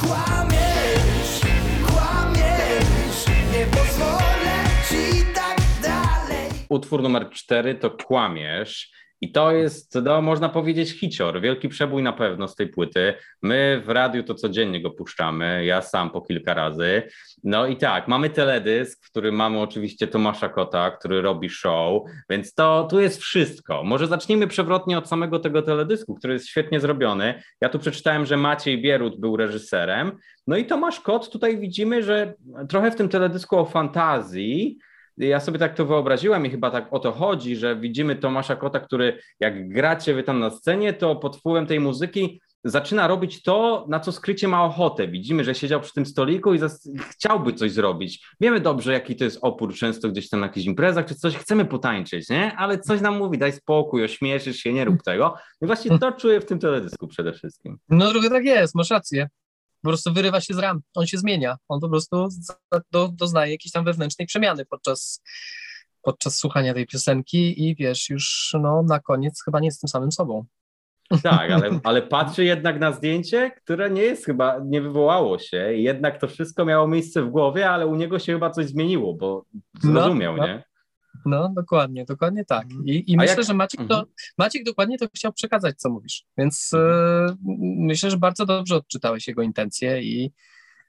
[0.00, 1.40] Kłamiesz,
[1.86, 6.50] kłamiesz, nie pozwolę ci tak dalej.
[6.68, 8.90] Utwór numer cztery to Kłamiesz.
[9.20, 13.14] I to jest, no, można powiedzieć, hicior, wielki przebój na pewno z tej płyty.
[13.42, 17.02] My w radiu to codziennie go puszczamy, ja sam po kilka razy.
[17.44, 22.54] No i tak, mamy teledysk, w którym mamy oczywiście Tomasza Kota, który robi show, więc
[22.54, 23.82] to tu jest wszystko.
[23.84, 27.42] Może zacznijmy przewrotnie od samego tego teledysku, który jest świetnie zrobiony.
[27.60, 30.12] Ja tu przeczytałem, że Maciej Bierut był reżyserem.
[30.46, 32.34] No i Tomasz Kot, tutaj widzimy, że
[32.68, 34.78] trochę w tym teledysku o fantazji,
[35.16, 38.80] ja sobie tak to wyobraziłem i chyba tak o to chodzi, że widzimy Tomasza Kota,
[38.80, 43.86] który jak gracie wy tam na scenie, to pod wpływem tej muzyki zaczyna robić to,
[43.88, 45.08] na co skrycie ma ochotę.
[45.08, 46.58] Widzimy, że siedział przy tym stoliku i
[47.10, 48.26] chciałby coś zrobić.
[48.40, 51.64] Wiemy dobrze, jaki to jest opór często gdzieś tam na jakichś imprezach, czy coś chcemy
[51.64, 52.56] potańczyć, nie?
[52.56, 55.34] Ale coś nam mówi, daj spokój, ośmieszysz się, nie rób tego.
[55.62, 57.78] I właśnie to czuję w tym teledysku przede wszystkim.
[57.88, 59.28] No trochę tak jest, masz rację.
[59.84, 62.28] Po prostu wyrywa się z ram, on się zmienia, on po prostu
[62.92, 65.22] do, doznaje jakiejś tam wewnętrznej przemiany podczas,
[66.02, 70.12] podczas słuchania tej piosenki i wiesz, już no, na koniec chyba nie jest tym samym
[70.12, 70.44] sobą.
[71.22, 75.74] Tak, ale, ale patrzy jednak na zdjęcie, które nie jest chyba, nie wywołało się.
[75.74, 79.14] I jednak to wszystko miało miejsce w głowie, ale u niego się chyba coś zmieniło,
[79.14, 79.44] bo
[79.82, 80.46] zrozumiał, no.
[80.46, 80.64] nie?
[81.26, 82.66] No, dokładnie, dokładnie tak.
[82.84, 84.06] I, i A myślę, jak- że Maciek, to, Mhm.
[84.38, 86.24] Maciek dokładnie to chciał przekazać, co mówisz.
[86.38, 87.30] Więc Mhm.
[87.30, 87.36] e,
[87.78, 90.32] myślę, że bardzo dobrze odczytałeś jego intencje i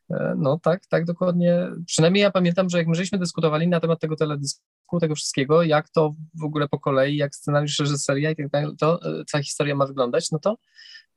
[0.10, 1.68] e, no tak, tak dokładnie.
[1.86, 5.90] Przynajmniej ja pamiętam, że jak my żeśmy dyskutowali na temat tego teledysku, tego wszystkiego, jak
[5.90, 9.76] to w ogóle po kolei, jak scenariusz, reżyseria i tak dalej, to e, cała historia
[9.76, 10.58] ma wyglądać, no to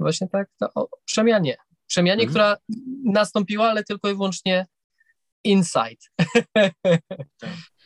[0.01, 1.57] właśnie tak, to o, przemianie.
[1.87, 2.31] Przemianie, Mhm.
[2.31, 2.57] która
[3.13, 4.67] nastąpiła, ale tylko i wyłącznie
[5.45, 5.97] inside.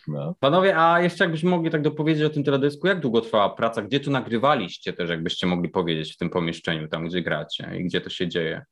[0.08, 0.34] no.
[0.40, 4.00] Panowie, a jeszcze jakbyśmy mogli tak dopowiedzieć o tym teledysku, jak długo trwała praca, gdzie
[4.00, 8.10] tu nagrywaliście też, jakbyście mogli powiedzieć w tym pomieszczeniu, tam gdzie gracie i gdzie to
[8.10, 8.64] się dzieje?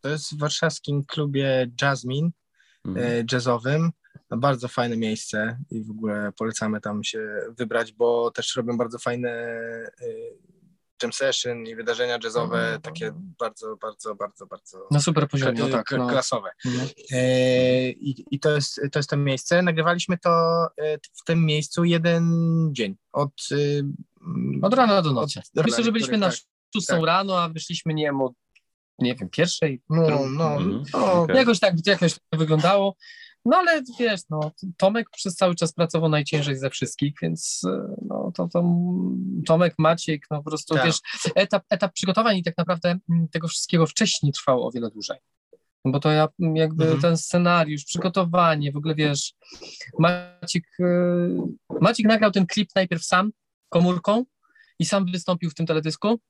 [0.00, 2.30] To jest w warszawskim klubie Jasmine,
[2.84, 3.06] Mhm.
[3.06, 3.90] e, jazzowym.
[4.30, 7.20] No, bardzo fajne miejsce i w ogóle polecamy tam się
[7.58, 9.90] wybrać, bo też robią bardzo fajne e,
[11.02, 15.90] jam session i wydarzenia jazzowe, takie bardzo, bardzo, bardzo, bardzo Na super poziomie, no tak.
[15.98, 16.08] No.
[16.08, 16.50] klasowe.
[16.66, 16.88] Mhm.
[17.12, 19.62] E, I, I to jest, to jest to miejsce.
[19.62, 20.30] Nagrywaliśmy to
[20.78, 22.24] e, w tym miejscu jeden
[22.72, 22.96] dzień.
[23.12, 23.84] Od, y,
[24.62, 25.40] Od rana do nocy.
[25.56, 26.38] Od- Myślę, że byliśmy na tak,
[26.74, 27.04] szóstą tak.
[27.06, 28.32] rano, a wyszliśmy nie wiem, o,
[28.98, 29.82] nie wiem, pierwszej.
[29.90, 30.82] No, no, Mhm.
[30.92, 31.36] no, Okej.
[31.36, 32.94] Jakoś tak, jakoś tak wyglądało.
[33.50, 38.32] No ale wiesz, no, Tomek przez cały czas pracował najciężej ze wszystkich, więc e, no,
[38.34, 38.64] to, to
[39.46, 40.84] Tomek, Maciek, no po prostu Tak.
[40.86, 40.98] wiesz,
[41.34, 45.18] etap, etap przygotowań i tak naprawdę mm, tego wszystkiego wcześniej trwało o wiele dłużej.
[45.84, 47.00] No Bo to ja jakby Mhm.
[47.00, 49.34] ten scenariusz, przygotowanie, w ogóle wiesz,
[49.98, 50.86] Maciek, e,
[51.80, 53.30] Maciek nagrał ten klip najpierw sam,
[53.68, 54.24] komórką
[54.78, 56.20] i sam wystąpił w tym teledysku,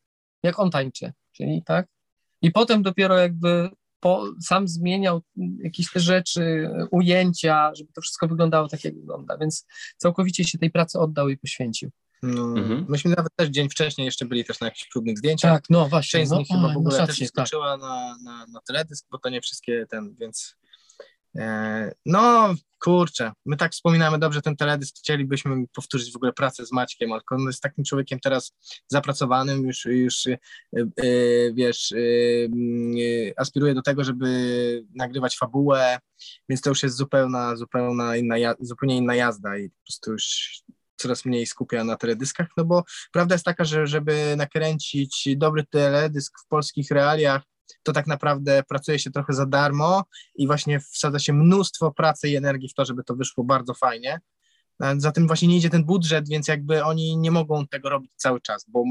[0.42, 1.86] jak on tańczy, czyli tak?
[2.42, 3.70] I potem dopiero jakby
[4.00, 5.22] po, sam zmieniał
[5.62, 10.70] jakieś te rzeczy, ujęcia, żeby to wszystko wyglądało tak, jak wygląda, więc całkowicie się tej
[10.70, 11.90] pracy oddał i poświęcił.
[12.22, 12.42] no.
[12.42, 12.86] Mhm.
[12.88, 15.52] Myśmy nawet też dzień wcześniej jeszcze byli też na jakichś próbnych zdjęciach.
[15.52, 16.20] Tak, no właśnie.
[16.20, 17.48] Część z no, nich chyba oj, w no ogóle też rację, nie tak.
[17.48, 20.56] skoczyła na, na, na teledysk, bo to nie wszystkie ten, więc
[22.06, 27.12] no kurczę, my tak wspominamy dobrze ten teledysk, chcielibyśmy powtórzyć w ogóle pracę z Maćkiem,
[27.12, 28.52] ale on jest takim człowiekiem teraz
[28.88, 30.38] zapracowanym, już, już e,
[30.76, 30.86] e,
[31.52, 34.28] wiesz, e, e, aspiruje do tego, żeby
[34.94, 35.98] nagrywać fabułę,
[36.48, 40.62] więc to już jest zupełna, zupełna inna, zupełnie inna jazda i po prostu już
[40.96, 46.40] coraz mniej skupia na teledyskach, no bo prawda jest taka, że żeby nakręcić dobry teledysk
[46.44, 47.42] w polskich realiach,
[47.82, 50.04] to tak naprawdę pracuje się trochę za darmo
[50.34, 54.20] i właśnie wsadza się mnóstwo pracy i energii w to, żeby to wyszło bardzo fajnie.
[54.96, 58.40] Za tym właśnie nie idzie ten budżet, więc jakby oni nie mogą tego robić cały
[58.40, 58.84] czas, bo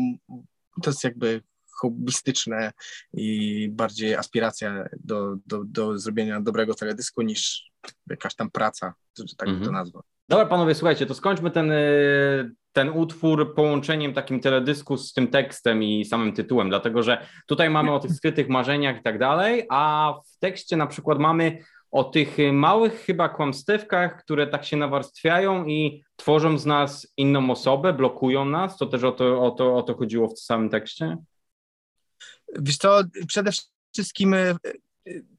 [0.83, 2.71] to jest jakby hobbystyczne
[3.13, 7.71] i bardziej aspiracja do, do, do zrobienia dobrego teledysku niż
[8.09, 9.65] jakaś tam praca, że tak Mhm.
[9.65, 9.99] to nazwę.
[10.29, 15.83] Dobra, panowie, słuchajcie, to skończmy ten, y, ten utwór połączeniem takim teledysku z tym tekstem
[15.83, 20.13] i samym tytułem, dlatego że tutaj mamy o tych skrytych marzeniach i tak dalej, a
[20.25, 26.03] w tekście na przykład mamy o tych małych chyba kłamstewkach, które tak się nawarstwiają i
[26.15, 28.77] tworzą z nas inną osobę, blokują nas.
[28.77, 31.17] To też o to, o to, o to chodziło w samym tekście?
[32.59, 33.51] Wiesz co, przede
[33.93, 34.55] wszystkim y,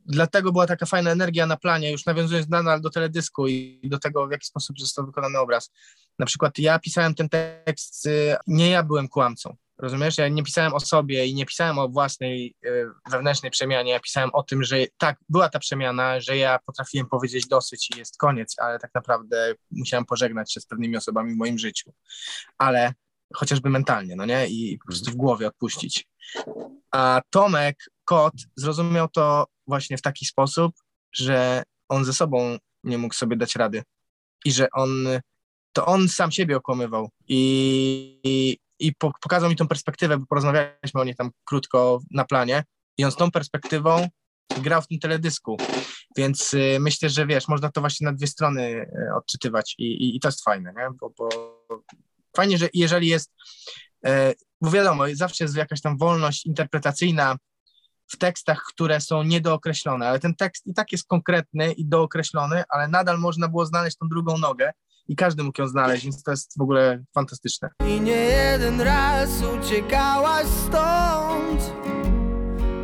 [0.09, 4.27] dlatego była taka fajna energia na planie, już nawiązując nadal do teledysku i do tego,
[4.27, 5.71] w jaki sposób został wykonany obraz.
[6.19, 8.09] Na przykład ja pisałem ten tekst,
[8.47, 10.19] nie ja byłem kłamcą, rozumiesz?
[10.19, 14.31] Ja nie pisałem o sobie i nie pisałem o własnej y, wewnętrznej przemianie, ja pisałem
[14.33, 18.55] o tym, że tak, była ta przemiana, że ja potrafiłem powiedzieć dosyć i jest koniec,
[18.59, 21.93] ale tak naprawdę musiałem pożegnać się z pewnymi osobami w moim życiu.
[22.59, 22.93] Ale
[23.35, 24.47] chociażby mentalnie, no nie?
[24.47, 26.09] I po prostu w głowie odpuścić.
[26.91, 30.75] A Tomek, kot, zrozumiał to właśnie w taki sposób,
[31.13, 33.83] że on ze sobą nie mógł sobie dać rady.
[34.45, 34.91] I że on,
[35.73, 37.11] to on sam siebie okłamywał.
[37.29, 42.65] I, i, i pokazał mi tą perspektywę, bo porozmawialiśmy o niej tam krótko na planie.
[42.99, 44.09] I on z tą perspektywą
[44.63, 45.57] grał w tym teledysku,
[46.17, 49.75] więc y, myślę, że wiesz, można to właśnie na dwie strony y, odczytywać.
[49.79, 50.89] I, i, i to jest fajne, nie?
[51.01, 51.29] Bo, bo
[52.37, 53.33] fajnie, że jeżeli jest,
[54.07, 57.37] e, bo wiadomo, zawsze jest jakaś tam wolność interpretacyjna
[58.09, 62.89] w tekstach, które są niedookreślone, ale ten tekst i tak jest konkretny i dookreślony, ale
[62.89, 64.73] nadal można było znaleźć tą drugą nogę
[65.09, 67.69] i każdy mógł ją znaleźć, więc to jest w ogóle fantastyczne.
[67.89, 71.73] I nie jeden raz uciekałaś stąd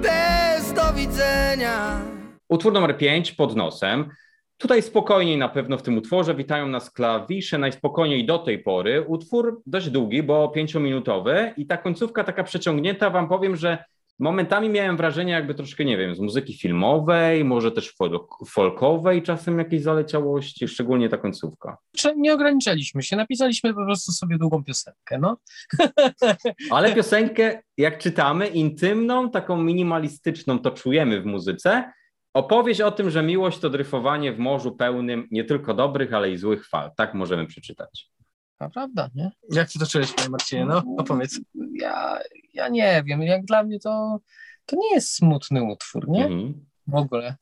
[0.02, 2.00] bez do widzenia.
[2.48, 4.10] Utwór numer 5 pod nosem.
[4.56, 9.04] Tutaj spokojniej na pewno w tym utworze witają nas klawisze, najspokojniej do tej pory.
[9.06, 13.84] Utwór dość długi, bo pięciominutowy i ta końcówka taka przeciągnięta, wam powiem, że
[14.18, 17.94] momentami miałem wrażenie jakby troszkę, nie wiem, z muzyki filmowej, może też
[18.46, 21.76] folkowej czasem jakieś zaleciałości, szczególnie ta końcówka.
[22.16, 25.36] Nie ograniczaliśmy się, napisaliśmy po prostu sobie długą piosenkę, no.
[26.70, 31.92] Ale piosenkę, jak czytamy, intymną, taką minimalistyczną, to czujemy w muzyce,
[32.34, 36.36] Opowieść o tym, że miłość to dryfowanie w morzu pełnym nie tylko dobrych, ale i
[36.36, 36.90] złych fal.
[36.96, 38.10] Tak możemy przeczytać.
[38.58, 39.30] A prawda, nie?
[39.50, 40.64] Jak ty to czujesz, panie Marcinie?
[40.64, 41.40] No, opowiedz.
[41.72, 42.18] Ja,
[42.54, 43.22] ja nie wiem.
[43.22, 44.20] Jak dla mnie to,
[44.66, 46.24] to nie jest smutny utwór, nie?
[46.24, 46.66] Mhm.
[46.86, 47.36] W ogóle.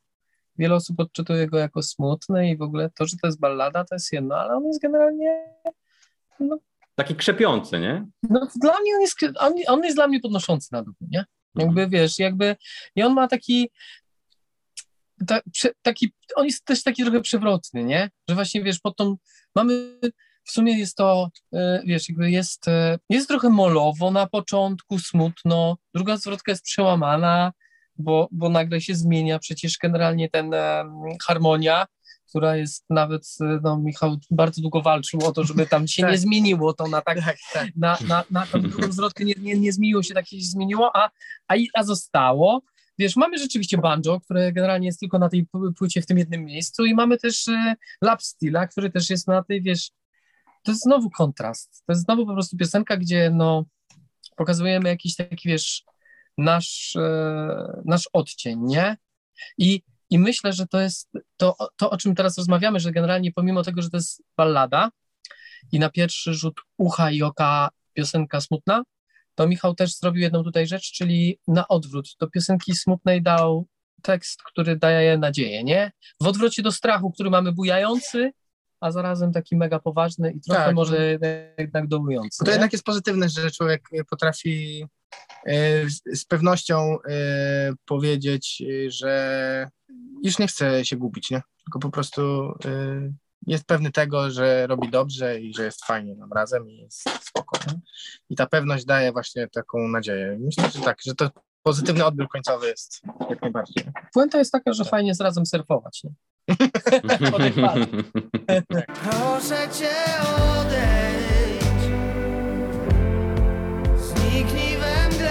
[0.59, 3.95] Wiele osób odczytuje go jako smutny i w ogóle to, że to jest ballada, to
[3.95, 5.45] jest jedno, ale on jest generalnie
[6.41, 6.59] no,
[6.95, 8.07] taki krzepiący, nie?
[8.23, 11.25] No dla mnie on jest, on, on jest dla mnie podnoszący na duchu, nie?
[11.55, 11.91] Jakby, mhm.
[11.91, 12.57] wiesz, jakby
[12.97, 13.71] i on ma taki,
[15.27, 15.41] ta,
[15.83, 18.11] taki, on jest też taki trochę przewrotny, nie?
[18.29, 19.17] Że właśnie, wiesz, pod tą,
[19.55, 19.99] mamy,
[20.45, 25.77] w sumie jest to, e, wiesz, jakby jest, e, jest trochę molowo na początku, smutno,
[25.95, 27.53] druga zwrotka jest przełamana,
[27.97, 30.51] bo, bo nagle się zmienia przecież generalnie ten
[31.27, 31.87] harmonia,
[32.33, 36.13] która jest nawet, e, no Michał bardzo długo walczył o to, żeby tam się tak.
[36.13, 37.69] nie zmieniło to na tak, tak, tak.
[37.77, 41.11] na, na, na tą drugą zwrotkę nie, nie, nie zmieniło się, tak się zmieniło, a,
[41.49, 42.63] a, a zostało,
[42.99, 45.47] wiesz, mamy rzeczywiście banjo, które generalnie jest tylko na tej
[45.79, 49.43] płycie w tym jednym miejscu i mamy też e, lap stila, który też jest na
[49.43, 49.91] tej, wiesz,
[50.63, 51.83] to jest znowu kontrast.
[51.87, 53.65] To jest znowu po prostu piosenka, gdzie no
[54.37, 55.85] pokazujemy jakiś taki, wiesz,
[56.39, 58.97] nasz, e, nasz odcień, nie?
[59.59, 63.63] I, I myślę, że to jest to, to, o czym teraz rozmawiamy, że generalnie pomimo
[63.63, 64.91] tego, że to jest ballada
[65.73, 68.83] i na pierwszy rzut ucha i oka piosenka smutna,
[69.35, 72.09] to Michał też zrobił jedną tutaj rzecz, czyli na odwrót.
[72.21, 73.67] Do piosenki smutnej dał
[74.03, 75.93] tekst, który daje nadzieję, nie?
[76.21, 78.33] W odwrocie do strachu, który mamy bujający,
[78.83, 80.75] a zarazem taki mega poważny i trochę tak.
[80.75, 81.19] może
[81.59, 82.39] jednak dołujący.
[82.39, 82.53] To nie?
[82.53, 84.87] jednak jest pozytywne, że człowiek potrafi
[85.47, 85.57] e,
[86.13, 89.69] z pewnością e, powiedzieć, że
[90.23, 91.43] już nie chce się gubić, nie?
[91.65, 92.23] Tylko po prostu
[92.65, 93.13] e,
[93.47, 97.81] jest pewny tego, że robi dobrze i że jest fajnie nam razem i jest spokojny.
[98.31, 100.39] I ta pewność daje właśnie taką nadzieję.
[100.41, 101.31] Myślę, że tak, że to
[101.63, 103.85] pozytywny odbiór końcowy jest jak najbardziej.
[104.13, 106.05] Puenta jest taka, że fajnie z razem surfować.
[106.05, 106.11] Nie?
[108.95, 109.95] Proszę cię
[110.61, 111.63] odejdź,
[113.97, 115.31] zniknij we mgle.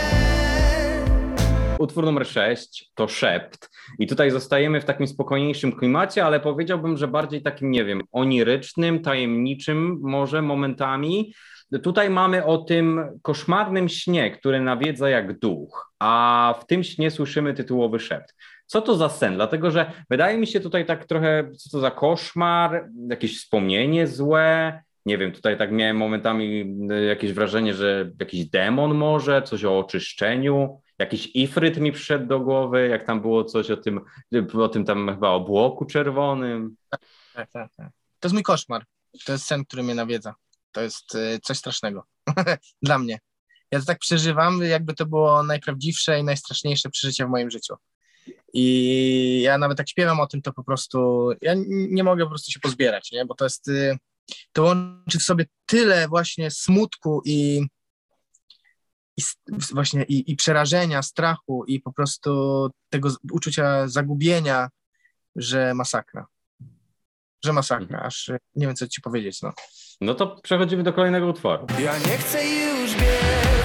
[1.80, 3.70] Utwór numer 6 to Szept.
[4.00, 9.02] I tutaj zostajemy w takim spokojniejszym klimacie, ale powiedziałbym, że bardziej takim, nie wiem, onirycznym,
[9.02, 11.34] tajemniczym może momentami.
[11.84, 17.54] Tutaj mamy o tym koszmarnym śnie, który nawiedza jak duch, a w tym śnie słyszymy
[17.54, 18.36] tytułowy szept.
[18.72, 19.36] Co to za sen?
[19.36, 24.84] Dlatego, że wydaje mi się tutaj tak trochę, co to za koszmar, jakieś wspomnienie złe,
[25.06, 26.76] nie wiem, tutaj tak miałem momentami
[27.08, 32.88] jakieś wrażenie, że jakiś demon może, coś o oczyszczeniu, jakiś ifryt mi przyszedł do głowy,
[32.88, 34.02] jak tam było coś o tym,
[34.54, 36.76] o tym tam chyba obłoku czerwonym.
[36.90, 37.02] Tak,
[37.34, 37.90] tak, tak.
[38.20, 38.86] To jest mój koszmar.
[39.26, 40.36] To jest sen, który mnie nawiedza.
[40.72, 42.04] To jest y, coś strasznego
[42.82, 43.20] dla mnie.
[43.72, 47.76] Ja to tak przeżywam, jakby to było najprawdziwsze i najstraszniejsze przeżycie w moim życiu.
[48.54, 52.52] I ja nawet tak śpiewam o tym, to po prostu ja nie mogę po prostu
[52.52, 53.26] się pozbierać, nie?
[53.26, 53.98] bo to jest, y,
[54.52, 57.66] to łączy w sobie tyle właśnie smutku i,
[59.18, 59.22] i
[59.72, 64.70] właśnie i, i przerażenia, strachu i po prostu tego uczucia zagubienia,
[65.36, 66.26] że masakra.
[67.46, 68.08] Że masakra, mhm.
[68.08, 69.42] aż nie wiem, co ci powiedzieć.
[69.42, 69.54] No.
[70.02, 71.68] no to przechodzimy do kolejnego utworu.
[71.80, 73.61] Ja nie chcę już biec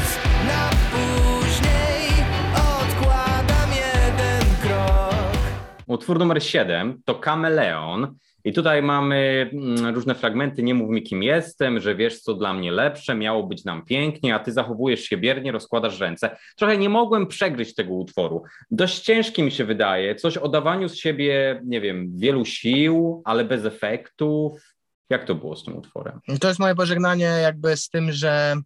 [5.87, 8.17] Utwór numer 7 to Kameleon.
[8.45, 12.55] I tutaj mamy mm, różne fragmenty, nie mów mi kim jestem, że wiesz co dla
[12.55, 16.37] mnie lepsze, miało być nam pięknie, a ty zachowujesz się biernie, rozkładasz ręce.
[16.57, 18.43] Trochę nie mogłem przegryźć tego utworu.
[18.71, 23.45] Dość ciężki mi się wydaje, coś o dawaniu z siebie, nie wiem, wielu sił, ale
[23.45, 24.75] bez efektów.
[25.11, 26.21] Jak to było z tym utworem?
[26.41, 28.57] To jest moje pożegnanie jakby z tym, że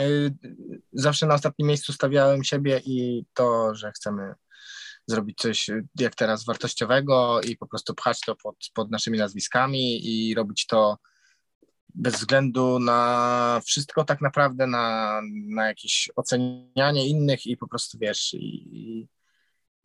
[0.00, 0.34] y,
[0.92, 4.34] zawsze na ostatnim miejscu stawiałem siebie i to, że chcemy
[5.06, 10.34] zrobić coś jak teraz wartościowego i po prostu pchać to pod, pod naszymi nazwiskami i
[10.34, 10.98] robić to
[11.94, 18.34] bez względu na wszystko tak naprawdę, na, na jakieś ocenianie innych i po prostu wiesz
[18.34, 19.08] i,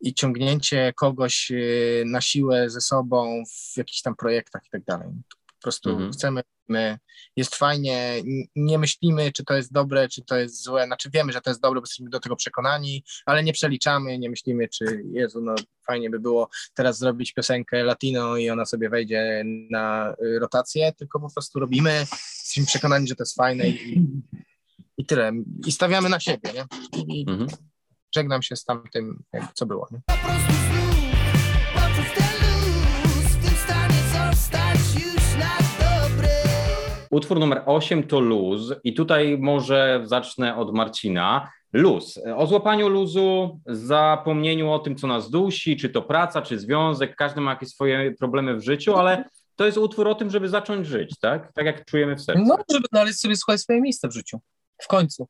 [0.00, 5.08] i ciągnięcie kogoś y, na siłę ze sobą w jakichś tam projektach i tak dalej.
[5.58, 6.12] Po prostu mhm.
[6.12, 6.98] chcemy, my,
[7.36, 8.22] jest fajnie,
[8.56, 11.60] nie myślimy, czy to jest dobre, czy to jest złe, znaczy wiemy, że to jest
[11.60, 15.54] dobre, bo jesteśmy do tego przekonani, ale nie przeliczamy, nie myślimy, czy Jezu, no
[15.86, 21.20] fajnie by było teraz zrobić piosenkę latino i ona sobie wejdzie na y, rotację, tylko
[21.20, 22.06] po prostu robimy,
[22.38, 24.06] jesteśmy przekonani, że to jest fajne i,
[24.96, 25.32] i tyle.
[25.66, 26.66] I stawiamy na siebie, nie?
[27.06, 27.48] I mhm.
[28.14, 29.22] żegnam się z tamtym,
[29.54, 30.67] co było, nie?
[37.10, 41.50] Utwór numer 8 to luz i tutaj może zacznę od Marcina.
[41.72, 42.20] Luz.
[42.36, 47.40] O złapaniu luzu, zapomnieniu o tym, co nas dusi, czy to praca, czy związek, każdy
[47.40, 49.24] ma jakieś swoje problemy w życiu, ale
[49.56, 51.52] to jest utwór o tym, żeby zacząć żyć, tak?
[51.52, 52.42] Tak jak czujemy w sercu.
[52.46, 54.40] No, żeby znaleźć sobie swoje miejsce w życiu.
[54.78, 55.28] W końcu.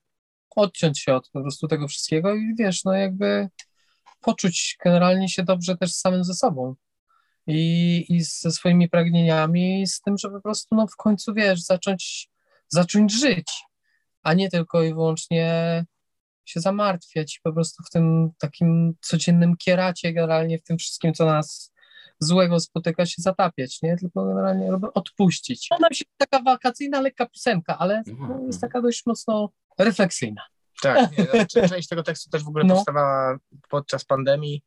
[0.57, 3.49] Odciąć się od po prostu tego wszystkiego i wiesz, no jakby
[4.21, 6.75] poczuć generalnie się dobrze też samym ze sobą
[7.49, 12.31] i, i ze swoimi pragnieniami, z tym, że po prostu no, w końcu, wiesz, zacząć,
[12.69, 13.53] zacząć żyć,
[14.23, 15.85] a nie tylko i wyłącznie
[16.45, 21.73] się zamartwiać po prostu w tym takim codziennym kieracie, generalnie w tym wszystkim, co nas
[22.21, 23.97] złego spotyka, się zatapiać, nie?
[23.97, 25.69] Tylko generalnie odpuścić.
[25.71, 30.43] Ona się taka wakacyjna, lekka piosenka, ale no, jest taka dość mocno refleksyjna.
[30.83, 32.75] Tak, nie, no, część tego tekstu też w ogóle no.
[32.75, 33.39] powstała
[33.71, 34.63] podczas pandemii,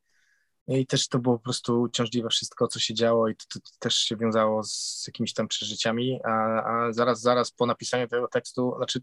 [0.80, 3.72] i też to było po prostu uciążliwe wszystko, co się działo i to, to, to
[3.80, 6.32] też się wiązało z jakimiś tam przeżyciami, a,
[6.64, 9.02] a, zaraz, zaraz po napisaniu tego tekstu, znaczy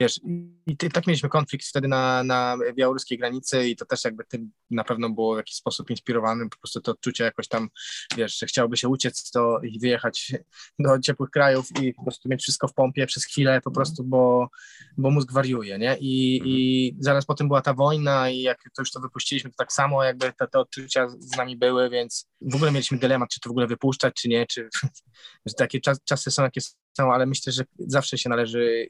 [0.00, 0.20] wiesz,
[0.66, 4.84] i, tak mieliśmy konflikt wtedy na, na białoruskiej granicy i to też jakby tym na
[4.84, 7.68] pewno było w jakiś sposób inspirowanym, po prostu to odczucie jakoś tam,
[8.16, 10.32] wiesz, że chciałoby się uciec to i wyjechać
[10.78, 14.48] do ciepłych krajów i po prostu mieć wszystko w pompie przez chwilę po prostu, bo,
[14.96, 15.96] bo mózg wariuje, nie?
[16.00, 16.56] I, mhm.
[16.56, 20.04] i zaraz potem była ta wojna i jak to już to wypuściliśmy, to tak samo
[20.04, 23.50] jakby te, te odczucia z nami były, więc w ogóle mieliśmy dylemat, czy to w
[23.50, 24.68] ogóle wypuszczać, czy nie, czy
[25.46, 26.60] że takie czas, czasy są jakie
[26.98, 28.88] są, ale myślę, że zawsze się należy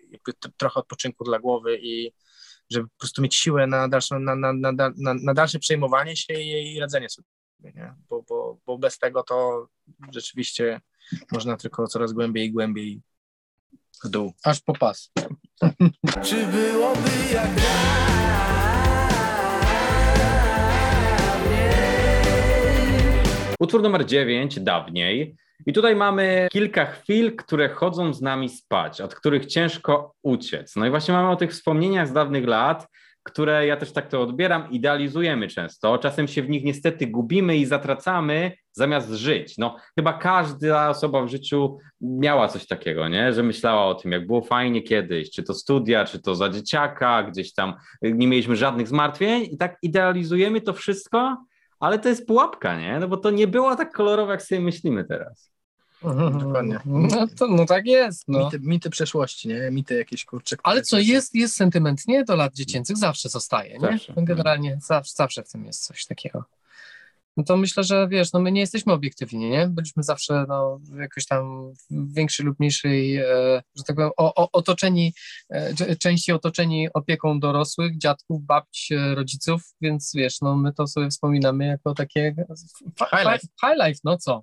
[0.56, 2.12] trochę odpoczynku dla głowy i
[2.70, 6.34] żeby po prostu mieć siłę na dalsze, na, na, na, na, na dalsze przejmowanie się
[6.34, 7.28] i, i radzenie sobie,
[7.62, 7.94] nie?
[8.08, 9.68] Bo, bo, bo bez tego to
[10.12, 10.80] rzeczywiście
[11.32, 13.02] można tylko coraz głębiej i głębiej
[14.04, 14.32] w dół.
[14.44, 15.12] Aż po pas.
[16.24, 17.50] Czy byłoby jak
[23.60, 25.36] Utwór numer 9, dawniej.
[25.66, 30.76] I tutaj mamy kilka chwil, które chodzą z nami spać, od których ciężko uciec.
[30.76, 32.86] No i właśnie mamy o tych wspomnieniach z dawnych lat,
[33.22, 35.98] które ja też tak to odbieram, idealizujemy często.
[35.98, 39.58] Czasem się w nich niestety gubimy i zatracamy zamiast żyć.
[39.58, 43.32] No, chyba każda osoba w życiu miała coś takiego, nie?
[43.32, 47.22] że myślała o tym, jak było fajnie kiedyś, czy to studia, czy to za dzieciaka,
[47.22, 51.36] gdzieś tam nie mieliśmy żadnych zmartwień i tak idealizujemy to wszystko,
[51.80, 52.98] ale to jest pułapka, nie?
[53.00, 55.50] No bo to nie było tak kolorowe, jak sobie myślimy teraz.
[56.04, 56.78] Mhm, dokładnie.
[56.84, 58.28] No, to, no tak jest.
[58.28, 58.44] No.
[58.44, 59.70] Mity, mity przeszłości, nie?
[59.70, 60.56] Mity jakieś kurcze.
[60.62, 62.24] Ale co, jest, jest sentyment, nie?
[62.24, 63.80] Do lat dziecięcych zawsze zostaje, nie?
[63.80, 64.12] Zawsze.
[64.16, 66.44] Generalnie zawsze, zawsze w tym jest coś takiego
[67.36, 69.68] no to myślę, że wiesz, no my nie jesteśmy obiektywni, nie?
[69.68, 74.48] Byliśmy zawsze no, jakoś tam w większej lub mniejszej, e, że tak powiem, o, o,
[74.52, 75.14] otoczeni,
[75.50, 81.10] e, częściej otoczeni opieką dorosłych, dziadków, babci, e, rodziców, więc wiesz, no my to sobie
[81.10, 82.34] wspominamy jako takie
[82.98, 84.42] high life, high life no co?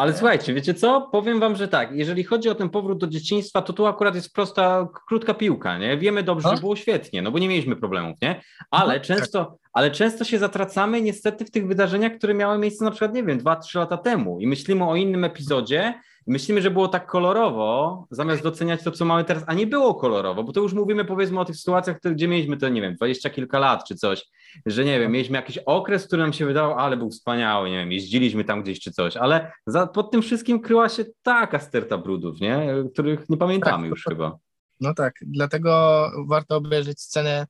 [0.00, 1.08] Ale słuchajcie, wiecie co?
[1.12, 4.34] Powiem wam, że tak, jeżeli chodzi o ten powrót do dzieciństwa, to tu akurat jest
[4.34, 5.98] prosta, krótka piłka, nie?
[5.98, 8.40] Wiemy dobrze, że było świetnie, no bo nie mieliśmy problemów, nie?
[8.70, 9.54] Ale no, często, tak.
[9.72, 13.38] ale często się zatracamy niestety w tych wydarzeniach, które miały miejsce na przykład, nie wiem,
[13.38, 15.94] dwa, trzy lata temu i myślimy o innym epizodzie
[16.26, 20.44] myślimy, że było tak kolorowo, zamiast doceniać to, co mamy teraz, a nie było kolorowo,
[20.44, 23.58] bo to już mówimy powiedzmy o tych sytuacjach, gdzie mieliśmy to, nie wiem, dwadzieścia kilka
[23.58, 24.26] lat czy coś,
[24.66, 27.92] że nie wiem, mieliśmy jakiś okres, który nam się wydawał, ale był wspaniały, nie wiem,
[27.92, 32.40] jeździliśmy tam gdzieś czy coś, ale za, pod tym wszystkim kryła się taka sterta brudów,
[32.40, 34.38] nie, których nie pamiętamy tak, już chyba.
[34.80, 37.46] No tak, dlatego warto obejrzeć scenę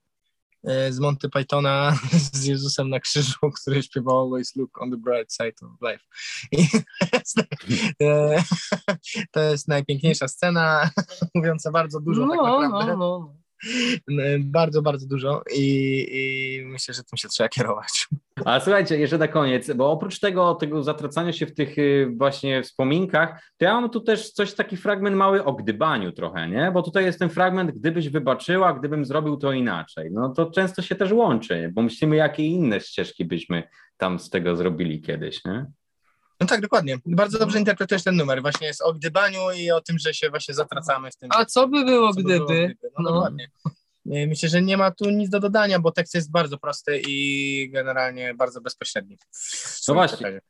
[0.64, 1.98] z Monty Pythona
[2.32, 6.04] z Jezusem na krzyżu, który śpiewał Always Look on the Bright Side of Life.
[6.52, 6.68] I
[8.02, 8.42] e,
[9.32, 10.90] to jest najpiękniejsza scena,
[11.34, 12.96] mówiąca bardzo dużo tak no, tak naprawdę.
[12.96, 13.40] No, no.
[14.44, 18.08] Bardzo, bardzo dużo i, i, myślę, że tym się trzeba kierować.
[18.44, 22.62] A słuchajcie, jeszcze na koniec, bo oprócz tego, tego zatracania się w tych y, właśnie
[22.62, 26.70] wspominkach, to ja mam tu też coś, taki fragment mały o gdybaniu trochę, nie?
[26.74, 30.10] Bo tutaj jest ten fragment, gdybyś wybaczyła, gdybym zrobił to inaczej.
[30.12, 33.62] No to często się też łączy, bo myślimy, jakie inne ścieżki byśmy
[33.96, 35.66] tam z tego zrobili kiedyś, nie?
[36.40, 36.98] No tak, dokładnie.
[37.06, 38.42] Bardzo dobrze interpretujesz ten numer.
[38.42, 41.28] Właśnie jest o gdybaniu i o tym, że się właśnie zatracamy w tym.
[41.32, 42.32] A co by było, co gdyby?
[42.32, 42.76] By było, gdyby?
[42.82, 43.12] No, no.
[43.12, 43.48] dokładnie.
[44.04, 48.34] Myślę, że nie ma tu nic do dodania, bo tekst jest bardzo prosty i generalnie
[48.34, 49.16] bardzo bezpośredni.
[49.88, 50.40] No właśnie.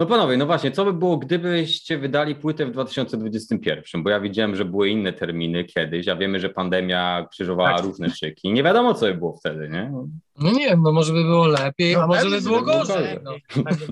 [0.00, 4.02] No panowie, no właśnie, co by było, gdybyście wydali płytę w 2021?
[4.02, 7.84] Bo ja widziałem, że były inne terminy kiedyś, a wiemy, że pandemia krzyżowała tak.
[7.84, 8.52] różne szyki.
[8.52, 9.92] Nie wiadomo, co by było wtedy, nie?
[10.36, 13.18] No nie wiem, no może by było lepiej, no, a może by było gorzej.
[13.22, 13.32] No.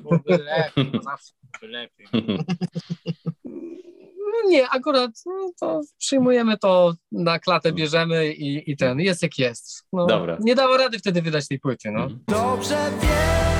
[0.02, 2.06] byłoby lepiej, no zawsze by lepiej.
[4.26, 9.38] No nie, akurat no to przyjmujemy to na klatę, bierzemy i, i ten, jest jak
[9.38, 9.86] jest.
[9.92, 10.38] No, Dobra.
[10.40, 12.08] Nie dało rady wtedy wydać tej płyty, no.
[12.28, 13.56] Dobrze wiem.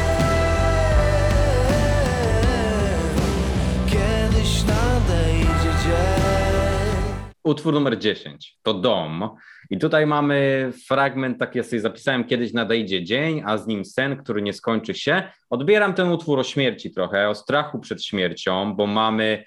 [7.47, 9.31] Utwór numer 10 to Dom.
[9.71, 14.17] I tutaj mamy fragment, tak ja sobie zapisałem, kiedyś nadejdzie dzień, a z nim sen,
[14.17, 15.23] który nie skończy się.
[15.51, 19.45] Odbieram ten utwór o śmierci trochę, o strachu przed śmiercią, bo mamy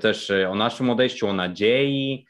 [0.00, 2.26] też e, o naszym odejściu, o nadziei.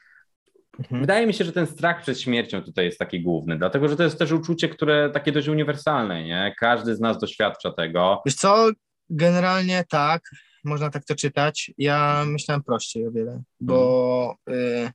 [0.79, 1.01] Mhm.
[1.01, 4.03] Wydaje mi się, że ten strach przed śmiercią tutaj jest taki główny, dlatego że to
[4.03, 6.55] jest też uczucie, które takie dość uniwersalne, nie?
[6.59, 8.23] Każdy z nas doświadcza tego.
[8.27, 8.71] Wiesz co,
[9.11, 10.23] generalnie tak,
[10.65, 11.71] można tak to czytać.
[11.79, 14.65] Ja myślałem prościej o wiele, bo hmm.
[14.87, 14.93] y,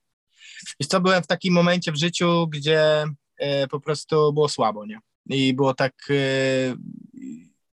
[0.80, 5.00] wiesz co, byłem w takim momencie w życiu, gdzie y, po prostu było słabo, nie?
[5.30, 6.76] I było tak y,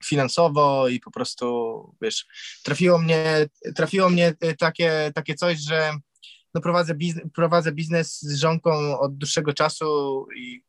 [0.04, 2.26] finansowo i po prostu, wiesz,
[2.62, 5.92] trafiło mnie, trafiło mnie takie, takie coś, że
[6.54, 10.62] no prowadzę, biznes, prowadzę biznes z żonką od dłuższego czasu i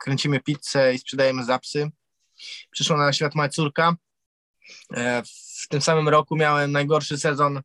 [0.00, 1.90] kręcimy pizzę i sprzedajemy zapsy.
[2.70, 3.96] Przyszła na świat moja córka.
[4.96, 5.22] E,
[5.62, 7.60] w tym samym roku miałem najgorszy sezon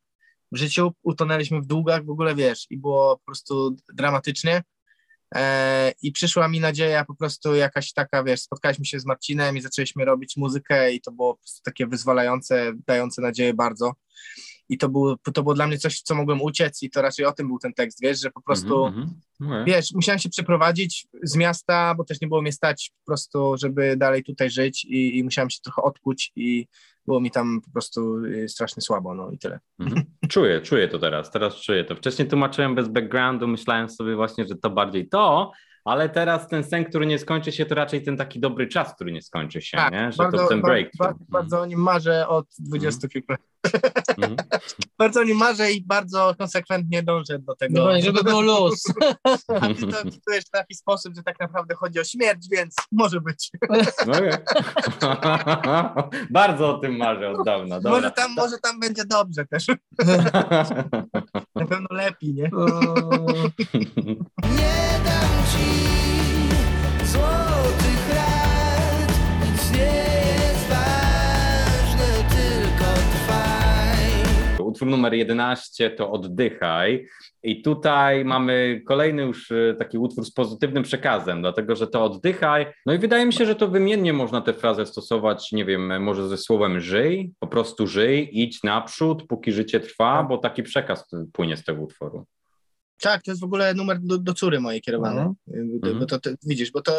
[0.52, 0.94] w życiu.
[1.04, 4.64] Utonęliśmy w długach w ogóle, wiesz, i było po prostu dramatycznie.
[5.36, 9.62] E, I przyszła mi nadzieja po prostu jakaś taka, wiesz, spotkaliśmy się z Marcinem i
[9.62, 13.94] zaczęliśmy robić muzykę i to było takie wyzwalające, dające nadzieję bardzo.
[14.70, 17.32] I to było, to było dla mnie coś, co mogłem uciec i to raczej o
[17.32, 19.10] tym był ten tekst, wiesz, że po prostu, mm
[19.42, 19.66] -hmm.
[19.66, 23.98] wiesz, musiałem się przeprowadzić z miasta, bo też nie było mnie stać po prostu, żeby
[23.98, 26.68] dalej tutaj żyć i, i musiałem się trochę odkuć i
[27.06, 29.60] było mi tam po prostu y, strasznie słabo, no i tyle.
[29.80, 30.06] Mhm.
[30.30, 31.96] Czuję, czuję to teraz, teraz czuję to.
[31.96, 35.52] Wcześniej tłumaczyłem bez backgroundu, myślałem sobie właśnie, że to bardziej to,
[35.86, 39.12] ale teraz ten sen, który nie skończy się, to raczej ten taki dobry czas, który
[39.12, 40.12] nie skończy się, tak, nie?
[40.12, 40.90] że bardzo, to ten break.
[40.98, 43.42] Bardzo, bardzo, bardzo o nim marzę od 20 kilku lat.
[44.18, 44.36] Mm.
[45.00, 47.86] bardzo o nim marzę i bardzo konsekwentnie dążę do tego.
[47.86, 48.84] No, żeby było luz.
[49.62, 53.22] A ty to czytujesz w taki sposób, że tak naprawdę chodzi o śmierć, więc może
[53.22, 53.52] być.
[55.02, 56.04] Okay.
[56.30, 57.76] bardzo o tym marzę od dawna.
[57.76, 57.92] Dobra.
[57.92, 59.68] Może, tam, może tam będzie dobrze też.
[61.56, 62.44] Na pewno lepiej, nie?
[64.44, 66.01] nie dam ci
[74.90, 77.08] numer 11 to Oddychaj.
[77.44, 82.66] I tutaj mamy kolejny już e, taki utwór z pozytywnym przekazem, dlatego że to oddychaj.
[82.86, 86.28] No i wydaje mi się, że to wymiennie można tę frazę stosować, nie wiem, może
[86.28, 91.58] ze słowem żyj, po prostu żyj, idź naprzód, póki życie trwa, bo taki przekaz płynie
[91.58, 92.26] z tego utworu.
[93.02, 95.22] Tak, to jest w ogóle numer do, do córy mojej kierowany.
[95.22, 96.00] Mhm.
[96.00, 96.98] Bo to, to, widzisz, bo to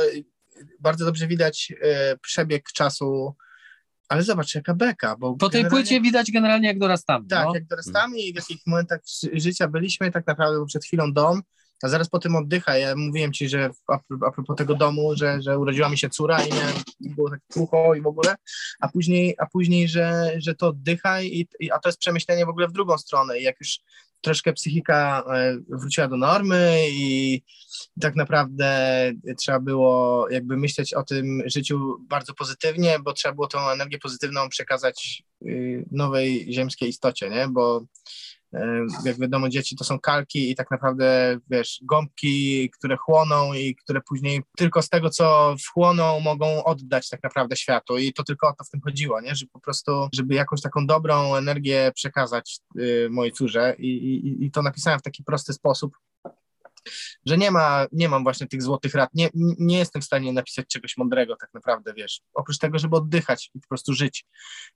[0.80, 3.34] bardzo dobrze widać e, przebieg czasu
[4.12, 5.16] ale zobacz, jaka beka.
[5.16, 7.28] Bo po tej płycie widać generalnie, jak dorastamy.
[7.28, 7.54] Tak, no?
[7.54, 9.00] jak dorastamy i w jakich momentach
[9.32, 11.42] życia byliśmy, tak naprawdę przed chwilą dom,
[11.82, 12.76] a zaraz po tym oddycha.
[12.76, 16.42] Ja mówiłem ci, że a, a propos tego domu, że, że urodziła mi się córa
[16.42, 18.34] i miałem, było tak krucho i w ogóle,
[18.80, 22.48] a później, a później że, że to oddycha i, i, a to jest przemyślenie w
[22.48, 23.38] ogóle w drugą stronę.
[23.38, 23.78] I jak już
[24.22, 27.42] troszkę psychika e, wróciła do normy i
[28.00, 28.72] tak naprawdę
[29.38, 34.48] trzeba było jakby myśleć o tym życiu bardzo pozytywnie, bo trzeba było tą energię pozytywną
[34.48, 37.48] przekazać y, nowej ziemskiej istocie, nie?
[37.48, 37.84] Bo
[39.04, 44.00] jak wiadomo, dzieci to są kalki i tak naprawdę, wiesz, gąbki, które chłoną i które
[44.00, 47.98] później tylko z tego, co wchłoną, mogą oddać tak naprawdę światu.
[47.98, 49.34] I to tylko o to w tym chodziło, nie?
[49.34, 54.50] Że po prostu, żeby jakąś taką dobrą energię przekazać y, mojej córze i, i, i
[54.50, 55.92] to napisałem w taki prosty sposób,
[57.26, 60.66] że nie ma, nie mam właśnie tych złotych rad, nie, nie jestem w stanie napisać
[60.66, 64.26] czegoś mądrego tak naprawdę, wiesz, oprócz tego, żeby oddychać i po prostu żyć.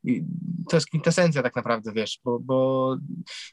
[0.04, 0.22] I
[0.70, 2.96] to jest kwintesencja tak naprawdę, wiesz, bo, bo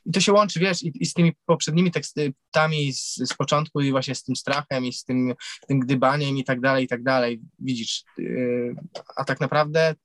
[0.05, 3.91] i to się łączy, wiesz, i, i z tymi poprzednimi tekstami z, z, początku i
[3.91, 5.33] właśnie z tym strachem i z tym,
[5.67, 8.75] tym gdybaniem i tak dalej, i tak dalej, widzisz, yy,
[9.15, 9.95] a tak naprawdę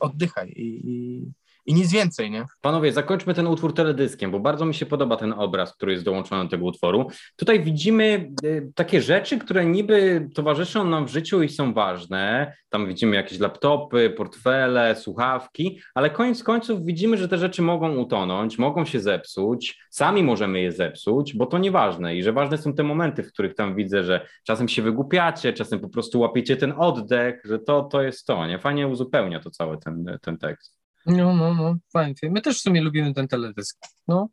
[0.00, 1.26] oddychaj i, i
[1.66, 2.44] i nic więcej, nie?
[2.60, 6.44] Panowie, zakończmy ten utwór teledyskiem, bo bardzo mi się podoba ten obraz, który jest dołączony
[6.44, 7.06] do tego utworu.
[7.36, 12.52] Tutaj widzimy y, takie rzeczy, które niby towarzyszą nam w życiu i są ważne.
[12.68, 18.58] Tam widzimy jakieś laptopy, portfele, słuchawki, ale koniec końców widzimy, że te rzeczy mogą utonąć,
[18.58, 22.82] mogą się zepsuć, sami możemy je zepsuć, bo to nieważne i że ważne są te
[22.82, 27.40] momenty, w których tam widzę, że czasem się wygłupiacie, czasem po prostu łapiecie ten oddech,
[27.44, 28.58] że to, to jest to, nie?
[28.58, 30.85] Fajnie uzupełnia to cały ten, ten tekst.
[31.06, 32.14] No, no, no, fajnie.
[32.22, 33.78] My też w sumie lubimy ten teledysk.
[34.08, 34.28] No,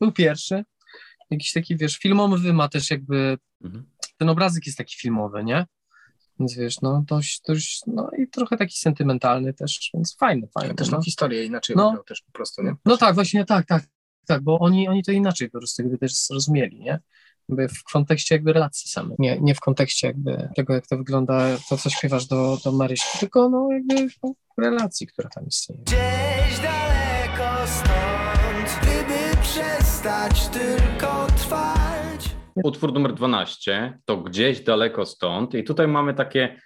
[0.00, 0.64] był pierwszy.
[1.30, 3.86] Jakiś taki, wiesz, filmowy ma też jakby, mhm.
[4.16, 5.66] ten obrazek jest taki filmowy, nie?
[6.40, 10.74] Więc wiesz, no dość, dość, no i trochę taki sentymentalny też, więc fajny, fajny.
[10.74, 11.02] Też no.
[11.02, 12.74] historię inaczej no, też po prostu, nie?
[12.84, 13.84] No tak, właśnie tak, tak,
[14.26, 17.00] tak, bo oni, oni to inaczej po prostu jakby też zrozumieli, nie?
[17.48, 21.56] Jakby w kontekście jakby relacji samej, nie, nie w kontekście jakby tego, jak to wygląda,
[21.68, 25.82] to co śpiewasz do, do Marysi, tylko no jakby no, relacji, która tam istnieje.
[25.82, 32.36] Gdzieś daleko stąd, gdyby przestać tylko trwać.
[32.64, 36.60] Utwór numer 12 to gdzieś daleko stąd i tutaj mamy takie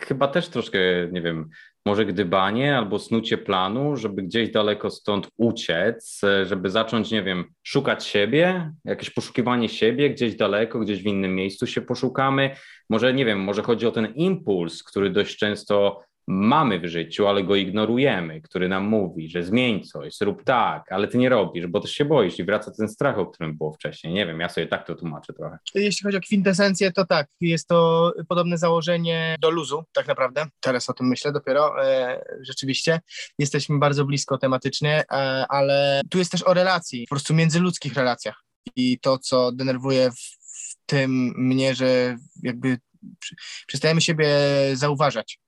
[0.00, 0.78] chyba też troszkę,
[1.12, 1.48] nie wiem,
[1.86, 8.06] może gdybanie albo snucie planu, żeby gdzieś daleko stąd uciec, żeby zacząć, nie wiem, szukać
[8.06, 12.50] siebie, jakieś poszukiwanie siebie gdzieś daleko, gdzieś w innym miejscu się poszukamy.
[12.90, 17.44] Może, nie wiem, może chodzi o ten impuls, który dość często mamy w życiu, ale
[17.44, 21.80] go ignorujemy, który nam mówi, że zmień coś, zrób tak, ale ty nie robisz, bo
[21.80, 24.12] też się boisz i wraca ten strach, o którym było wcześniej.
[24.12, 25.58] Nie wiem, ja sobie tak to tłumaczę trochę.
[25.74, 30.46] Jeśli chodzi o kwintesencję, to tak, jest to podobne założenie do luzu, tak naprawdę.
[30.60, 31.84] Teraz o tym myślę dopiero.
[31.86, 33.00] E, rzeczywiście
[33.38, 38.44] jesteśmy bardzo blisko tematycznie, e, ale tu jest też o relacji, po prostu międzyludzkich relacjach.
[38.76, 42.78] I to, co denerwuje w tym mnie, że jakby
[43.66, 44.28] przestajemy siebie
[44.74, 45.38] zauważać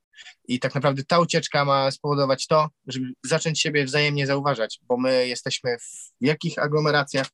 [0.48, 5.28] i tak naprawdę ta ucieczka ma spowodować to, żeby zacząć siebie wzajemnie zauważać, bo my
[5.28, 7.26] jesteśmy w wielkich aglomeracjach,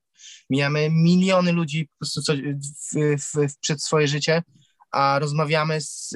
[0.50, 4.42] mijamy miliony ludzi po prostu co, w, w, w, przed swoje życie,
[4.90, 6.08] a rozmawiamy z,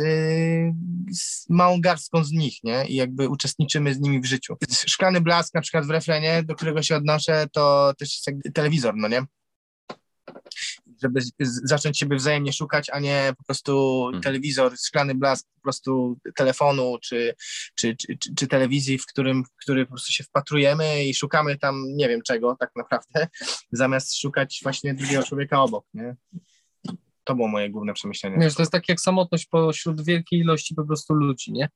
[1.13, 2.87] z, małą garstką z nich, nie?
[2.87, 4.57] I jakby uczestniczymy z nimi w życiu.
[4.71, 9.09] Szklany blask na przykład w refrenie, do którego się odnoszę, to też jest telewizor, no
[9.09, 9.23] nie?
[11.03, 11.21] Żeby
[11.65, 14.23] zacząć siebie wzajemnie szukać, a nie po prostu hmm.
[14.23, 17.35] telewizor, szklany blask po prostu telefonu czy,
[17.75, 21.59] czy, czy, czy, czy telewizji, w którym w który po prostu się wpatrujemy i szukamy
[21.59, 23.29] tam nie wiem czego tak naprawdę,
[23.73, 26.17] zamiast szukać właśnie drugiego człowieka obok, nie?
[27.25, 28.37] To było moje główne przemyślenie.
[28.41, 31.69] Wiesz, to jest tak jak samotność pośród wielkiej ilości po prostu ludzi, nie?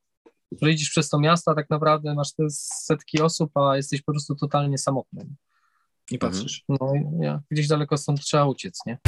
[0.62, 4.12] Że idziesz przez to miasto, a tak naprawdę masz te setki osób, a jesteś po
[4.12, 5.26] prostu totalnie samotny
[6.10, 6.32] nie mhm.
[6.32, 6.64] patrzysz.
[6.68, 8.98] No ja, gdzieś daleko stąd trzeba uciec, nie?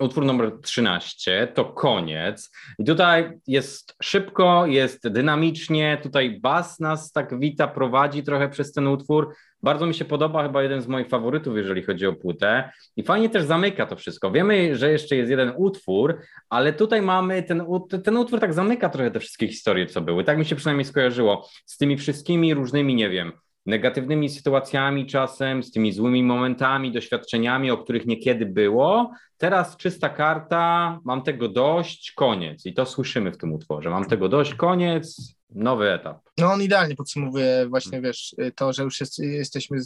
[0.00, 2.50] Utwór numer 13 to koniec.
[2.78, 5.98] I tutaj jest szybko, jest dynamicznie.
[6.02, 9.34] Tutaj bas nas tak wita, prowadzi trochę przez ten utwór.
[9.62, 12.72] Bardzo mi się podoba, chyba jeden z moich faworytów, jeżeli chodzi o płytę.
[12.96, 14.30] I fajnie też zamyka to wszystko.
[14.30, 17.64] Wiemy, że jeszcze jest jeden utwór, ale tutaj mamy ten,
[18.04, 20.24] ten utwór tak zamyka trochę te wszystkie historie, co były.
[20.24, 23.32] Tak mi się przynajmniej skojarzyło z tymi wszystkimi różnymi, nie wiem,
[23.66, 29.12] negatywnymi sytuacjami czasem, z tymi złymi momentami, doświadczeniami, o których niekiedy było.
[29.36, 32.66] Teraz czysta karta, mam tego dość, koniec.
[32.66, 33.90] I to słyszymy w tym utworze.
[33.90, 36.20] Mam tego dość, koniec, nowy etap.
[36.38, 39.78] No on idealnie podsumowuje właśnie, wiesz, to, że już jest, jesteśmy,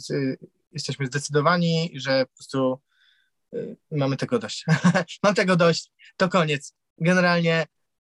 [0.71, 2.79] jesteśmy zdecydowani, że po prostu
[3.53, 4.65] y, mamy tego dość.
[5.23, 6.73] mam tego dość, to koniec.
[6.97, 7.65] Generalnie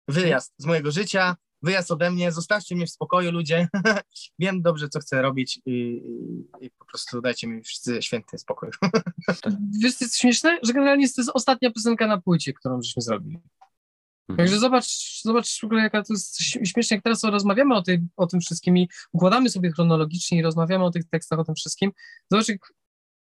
[0.09, 3.69] wyjazd z mojego życia, wyjazd ode mnie, zostawcie mnie w spokoju ludzie,
[4.39, 6.03] wiem dobrze, co chcę robić i,
[6.61, 8.69] i, po prostu dajcie mi wszyscy święty spokój.
[9.83, 13.03] Wiesz, to jest śmieszne, że generalnie jest to jest ostatnia piosenka na płycie, którą żeśmy
[13.03, 13.39] zrobili.
[14.29, 14.37] Mhm.
[14.37, 18.27] Także zobacz, zobacz w ogóle, jaka to jest śmiesznie, jak teraz rozmawiamy o, tej, o
[18.27, 21.93] tym wszystkim i układamy sobie chronologicznie i rozmawiamy o tych tekstach, o tym wszystkim.
[22.31, 22.73] Zobacz, jak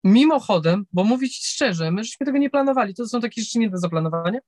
[0.05, 3.79] mimochodem, bo mówić szczerze, my żeśmy tego nie planowali, to są takie rzeczy nie do
[3.79, 4.39] zaplanowania,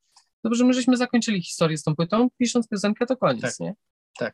[0.45, 3.59] Dobrze, my żeśmy zakończyli historię z tą płytą, pisząc piosenkę, to koniec, tak.
[3.59, 3.73] nie?
[4.19, 4.33] tak.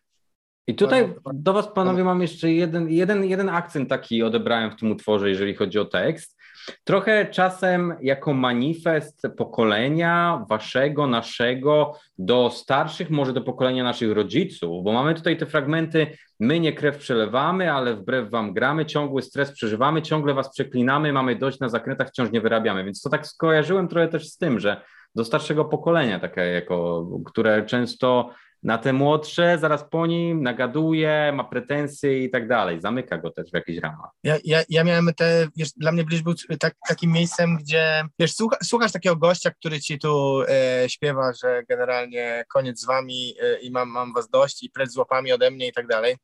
[0.67, 4.91] I tutaj do Was, panowie, mam jeszcze jeden, jeden, jeden akcent taki odebrałem w tym
[4.91, 6.37] utworze, jeżeli chodzi o tekst.
[6.83, 14.91] Trochę czasem jako manifest pokolenia waszego, naszego, do starszych, może do pokolenia naszych rodziców, bo
[14.91, 20.01] mamy tutaj te fragmenty, my nie krew przelewamy, ale wbrew wam gramy, ciągły stres przeżywamy,
[20.01, 22.83] ciągle was przeklinamy, mamy dość na zakrętach, wciąż nie wyrabiamy.
[22.83, 24.81] Więc to tak skojarzyłem trochę też z tym, że
[25.15, 28.29] do starszego pokolenia, takie jako, które często
[28.63, 32.81] na te młodsze, zaraz po nim nagaduje, ma pretensje i tak dalej.
[32.81, 34.09] Zamyka go też w jakichś ramach.
[34.23, 38.33] Ja, ja, ja miałem te, wiesz, dla mnie Bliż był tak, takim miejscem, gdzie, wiesz,
[38.33, 43.59] słucha, słuchasz takiego gościa, który ci tu e, śpiewa, że generalnie koniec z wami e,
[43.59, 46.17] i mam, mam was dość i precz z łapami ode mnie i tak dalej.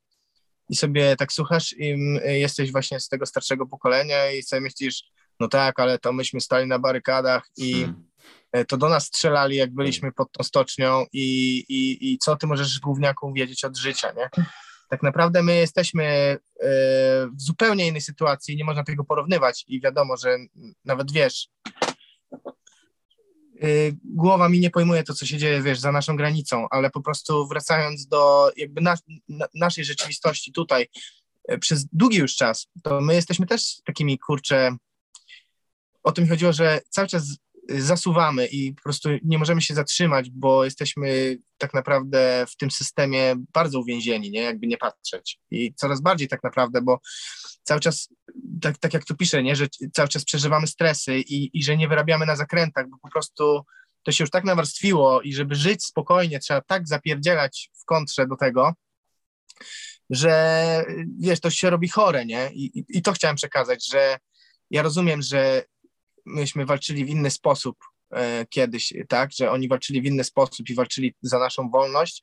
[0.69, 5.03] I sobie tak słuchasz i jesteś właśnie z tego starszego pokolenia i sobie myślisz,
[5.39, 8.06] no tak, ale to myśmy stali na barykadach i hmm
[8.67, 12.79] to do nas strzelali, jak byliśmy pod tą stocznią i, i, i co ty możesz
[12.79, 14.29] gówniakom wiedzieć od życia, nie?
[14.89, 16.37] Tak naprawdę my jesteśmy e,
[17.27, 20.37] w zupełnie innej sytuacji, nie można tego porównywać i wiadomo, że
[20.85, 21.49] nawet wiesz,
[23.61, 23.67] e,
[24.03, 27.47] głowa mi nie pojmuje to, co się dzieje, wiesz, za naszą granicą, ale po prostu
[27.47, 28.95] wracając do jakby na,
[29.29, 30.87] na, naszej rzeczywistości tutaj
[31.59, 34.77] przez długi już czas, to my jesteśmy też takimi, kurcze,
[36.03, 37.37] o tym chodziło, że cały czas
[37.69, 43.35] zasuwamy i po prostu nie możemy się zatrzymać, bo jesteśmy tak naprawdę w tym systemie
[43.53, 44.41] bardzo uwięzieni, nie?
[44.41, 45.39] jakby nie patrzeć.
[45.51, 46.99] I coraz bardziej tak naprawdę, bo
[47.63, 48.09] cały czas,
[48.61, 49.55] tak, tak jak tu piszę, nie?
[49.55, 53.61] że cały czas przeżywamy stresy i, i że nie wyrabiamy na zakrętach, bo po prostu
[54.03, 58.35] to się już tak nawarstwiło i żeby żyć spokojnie, trzeba tak zapierdzielać w kontrze do
[58.35, 58.73] tego,
[60.09, 60.85] że
[61.19, 62.51] wiesz, to się robi chore, nie?
[62.53, 64.17] I, i, i to chciałem przekazać, że
[64.71, 65.63] ja rozumiem, że
[66.27, 67.77] myśmy walczyli w inny sposób
[68.11, 72.21] e, kiedyś, tak, że oni walczyli w inny sposób i walczyli za naszą wolność,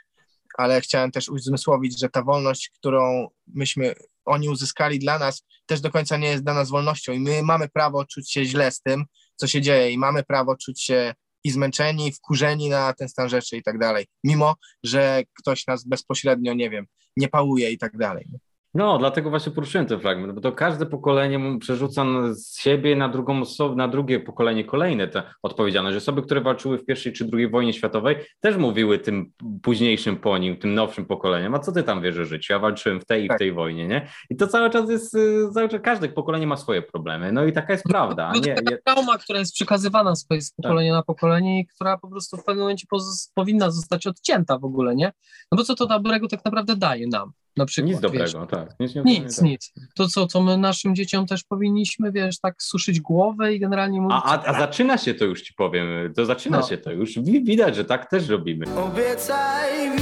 [0.58, 3.94] ale chciałem też uzmysłowić, że ta wolność, którą myśmy,
[4.24, 7.12] oni uzyskali dla nas, też do końca nie jest dla nas wolnością.
[7.12, 9.04] I my mamy prawo czuć się źle z tym,
[9.36, 13.56] co się dzieje i mamy prawo czuć się i zmęczeni, wkurzeni na ten stan rzeczy
[13.56, 16.86] i tak dalej, mimo, że ktoś nas bezpośrednio, nie wiem,
[17.16, 18.26] nie pałuje i tak dalej.
[18.74, 23.40] No, dlatego właśnie poruszyłem ten fragment, bo to każde pokolenie przerzuca z siebie na drugą
[23.40, 25.96] osobę, na drugie pokolenie kolejne te odpowiedzialność.
[25.96, 30.56] Osoby, które walczyły w pierwszej czy drugiej wojnie światowej, też mówiły tym późniejszym po nim,
[30.56, 32.52] tym nowszym pokoleniem, a co ty tam wiesz o życiu?
[32.52, 33.38] Ja walczyłem w tej i w tak.
[33.38, 34.08] tej wojnie, nie?
[34.30, 37.32] I to cały czas jest, y, cały czas każde pokolenie ma swoje problemy.
[37.32, 38.32] No i taka jest prawda.
[38.32, 40.98] To jest taka trauma, która jest przekazywana z pokolenia tak.
[40.98, 42.86] na pokolenie i która po prostu w pewnym momencie
[43.34, 45.12] powinna zostać odcięta w ogóle, nie?
[45.52, 47.32] No bo co to dobrego tak naprawdę daje nam?
[47.56, 48.80] Na przykład, nic dobrego, wiesz, tak.
[48.80, 49.44] Nic, nic, tak.
[49.44, 49.72] nic.
[49.94, 54.18] To co, co my naszym dzieciom też powinniśmy, wiesz, tak suszyć głowę i generalnie mówić...
[54.24, 56.66] A, a, a zaczyna się to już, ci powiem, to zaczyna no.
[56.66, 57.18] się to już.
[57.18, 58.66] Widać, że tak też robimy.
[58.76, 59.96] Obiecaj mi,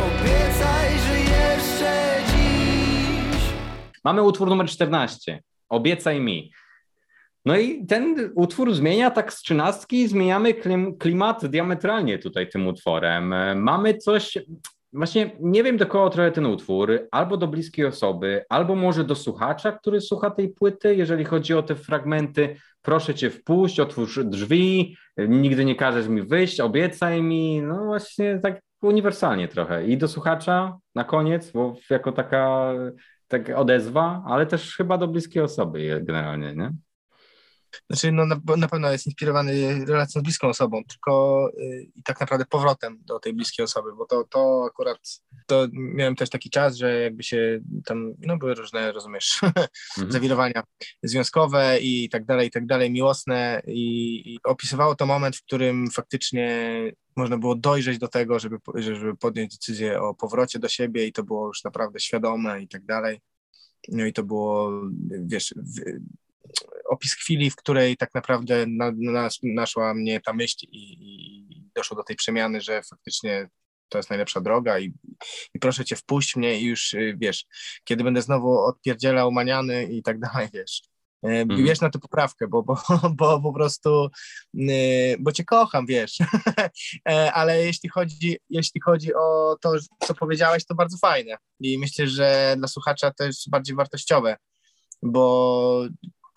[0.00, 3.42] obiecaj, że jeszcze dziś...
[4.04, 5.42] Mamy utwór numer 14.
[5.68, 6.52] Obiecaj mi.
[7.44, 13.34] No i ten utwór zmienia tak z trzynastki, zmieniamy klim, klimat diametralnie tutaj tym utworem.
[13.62, 14.38] Mamy coś,
[14.92, 19.14] Właśnie nie wiem do kogo trochę ten utwór, albo do bliskiej osoby, albo może do
[19.14, 22.56] słuchacza, który słucha tej płyty, jeżeli chodzi o te fragmenty.
[22.82, 27.62] Proszę cię wpuść, otwórz drzwi, nigdy nie każesz mi wyjść, obiecaj mi.
[27.62, 29.86] No właśnie tak uniwersalnie trochę.
[29.86, 32.72] I do słuchacza na koniec, bo jako taka
[33.28, 36.72] tak odezwa, ale też chyba do bliskiej osoby generalnie, nie?
[37.90, 42.20] Znaczy, no na, na pewno jest inspirowany relacją z bliską osobą, tylko yy, i tak
[42.20, 44.98] naprawdę powrotem do tej bliskiej osoby, bo to, to akurat,
[45.46, 50.12] to miałem też taki czas, że jakby się tam, no były różne, rozumiesz, mhm.
[50.12, 50.62] zawirowania
[51.02, 55.90] związkowe i tak dalej, i tak dalej, miłosne i, i opisywało to moment, w którym
[55.90, 56.70] faktycznie
[57.16, 61.22] można było dojrzeć do tego, żeby, żeby podjąć decyzję o powrocie do siebie i to
[61.22, 63.20] było już naprawdę świadome i tak dalej.
[63.88, 64.72] No i to było,
[65.10, 65.54] wiesz,
[66.88, 71.96] opis chwili, w której tak naprawdę na, na, naszła mnie ta myśl i, i, doszło
[71.96, 73.48] do tej przemiany, że faktycznie
[73.88, 74.92] to jest najlepsza droga i,
[75.54, 77.44] i proszę cię wpuść mnie i już y, wiesz,
[77.84, 80.82] kiedy będę znowu odpierdzielał maniany i tak dalej, wiesz.
[81.22, 81.64] Mm.
[81.64, 82.76] Wiesz na tę poprawkę, bo, bo,
[83.18, 84.10] bo po prostu,
[84.54, 86.18] y, bo cię kocham, wiesz.
[87.08, 91.36] E, ale jeśli chodzi, jeśli chodzi o to, co powiedziałeś, to bardzo fajne.
[91.60, 94.36] I myślę, że dla słuchacza to jest bardziej wartościowe,
[95.02, 95.86] bo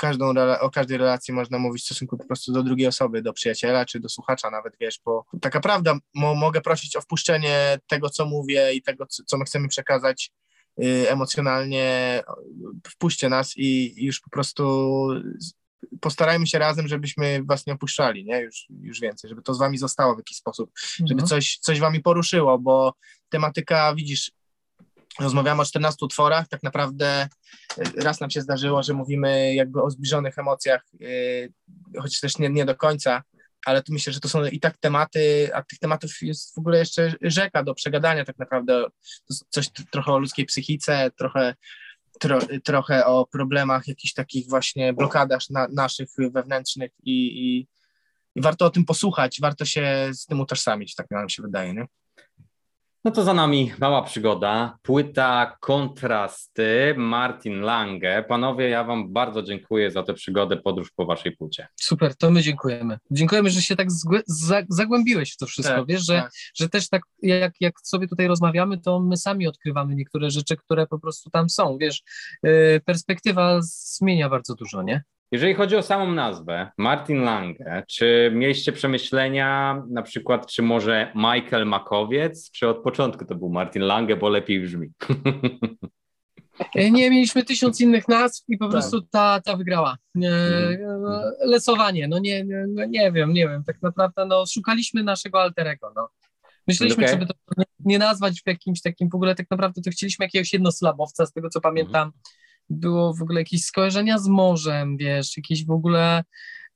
[0.08, 3.86] każdą, o każdej relacji można mówić w stosunku po prostu do drugiej osoby, do przyjaciela
[3.86, 8.26] czy do słuchacza nawet, wiesz, bo taka prawda, mo, mogę prosić o wpuszczenie tego, co
[8.26, 10.32] mówię i tego, co my chcemy przekazać
[10.84, 12.22] y, emocjonalnie,
[12.88, 14.64] wpuśćcie nas i, i już po prostu
[16.02, 18.42] postarajmy się razem, żebyśmy was nie opuszczali, nie?
[18.42, 21.28] Już, już więcej, żeby to z wami zostało w jakiś sposób, żeby Mhm.
[21.28, 22.94] coś, coś wami poruszyło, bo
[23.30, 24.32] tematyka, widzisz,
[25.20, 27.28] rozmawiamy o 14 utworach, tak naprawdę e,
[27.96, 30.84] raz nam się zdarzyło, że mówimy jakby o zbliżonych emocjach,
[31.96, 33.24] e, choć też nie, nie do końca,
[33.66, 36.78] ale tu myślę, że to są i tak tematy, a tych tematów jest w ogóle
[36.78, 38.86] jeszcze rzeka do przegadania tak naprawdę,
[39.50, 41.56] coś trochę o ludzkiej psychice, trochę
[42.20, 47.68] tro, trochę o problemach, jakichś takich właśnie blokadach na, naszych wewnętrznych i, i,
[48.36, 51.88] i warto o tym posłuchać, warto się z tym utożsamić, tak nam się wydaje, nie?
[53.06, 54.78] No to za nami mała przygoda.
[54.82, 58.24] Płyta Kontrasty, Martin Lange.
[58.24, 61.68] Panowie, ja Wam bardzo dziękuję za tę przygodę, podróż po Waszej płycie.
[61.76, 63.00] Super, to my dziękujemy.
[63.12, 63.88] Dziękujemy, że się tak
[64.70, 65.76] zagłębiłeś w to wszystko.
[65.76, 66.32] Tak, Wiesz, że, tak.
[66.56, 70.88] że też tak jak, jak sobie tutaj rozmawiamy, to my sami odkrywamy niektóre rzeczy, które
[70.88, 71.78] po prostu tam są.
[71.78, 72.04] Wiesz,
[72.44, 75.04] yy, perspektywa zmienia bardzo dużo, nie?
[75.34, 81.66] Jeżeli chodzi o samą nazwę, Martin Lange, czy mieliście przemyślenia, na przykład, czy może Michael
[81.66, 84.88] Makowiec, czy od początku to był Martin Lange, bo lepiej brzmi?
[86.76, 88.72] Nie, mieliśmy tysiąc innych nazw i po Tak.
[88.72, 89.98] prostu ta, ta wygrała.
[90.16, 91.34] Yy, Mhm.
[91.46, 95.92] Lesowanie, no nie, nie, no nie wiem, nie wiem, tak naprawdę no, szukaliśmy naszego alterego,
[95.96, 96.10] no.
[96.68, 97.14] Myśleliśmy, Okej.
[97.16, 100.54] żeby to nie, nie nazwać w jakimś takim, w ogóle tak naprawdę to chcieliśmy jakiegoś
[100.54, 102.12] jednoslabowca, z tego co pamiętam.
[102.70, 106.24] Było w ogóle jakieś skojarzenia z morzem, wiesz, jakieś w ogóle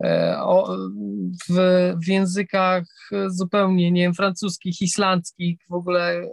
[0.04, 0.78] e, o,
[1.50, 1.54] w,
[2.04, 2.84] w językach
[3.28, 6.28] zupełnie, nie wiem, francuskich, islandzkich, w ogóle,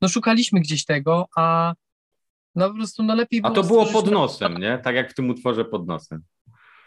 [0.00, 1.74] no szukaliśmy gdzieś tego, a
[2.54, 4.78] no po prostu no lepiej A było to było pod nosem, nie?
[4.78, 6.22] Tak jak w tym utworze pod nosem.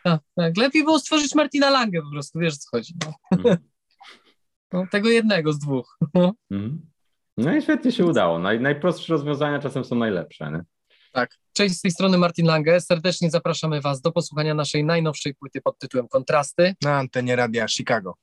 [0.03, 0.57] tak, tak.
[0.57, 2.93] Lepiej było stworzyć Martina Langę po prostu, wiesz co chodzi.
[3.05, 3.13] No.
[3.38, 3.57] Mhm.
[4.74, 5.97] No, tego jednego z dwóch.
[6.13, 6.34] No.
[6.51, 6.82] Mhm.
[7.38, 8.39] No i świetnie się udało.
[8.39, 10.51] Naj, najprostsze rozwiązania czasem są najlepsze.
[10.51, 10.63] Nie?
[11.53, 12.82] Cześć, z tej strony Martin Lange.
[12.82, 16.76] Serdecznie zapraszamy Was do posłuchania naszej najnowszej płyty pod tytułem Kontrasty.
[16.82, 18.16] Na antenie radia Chicago.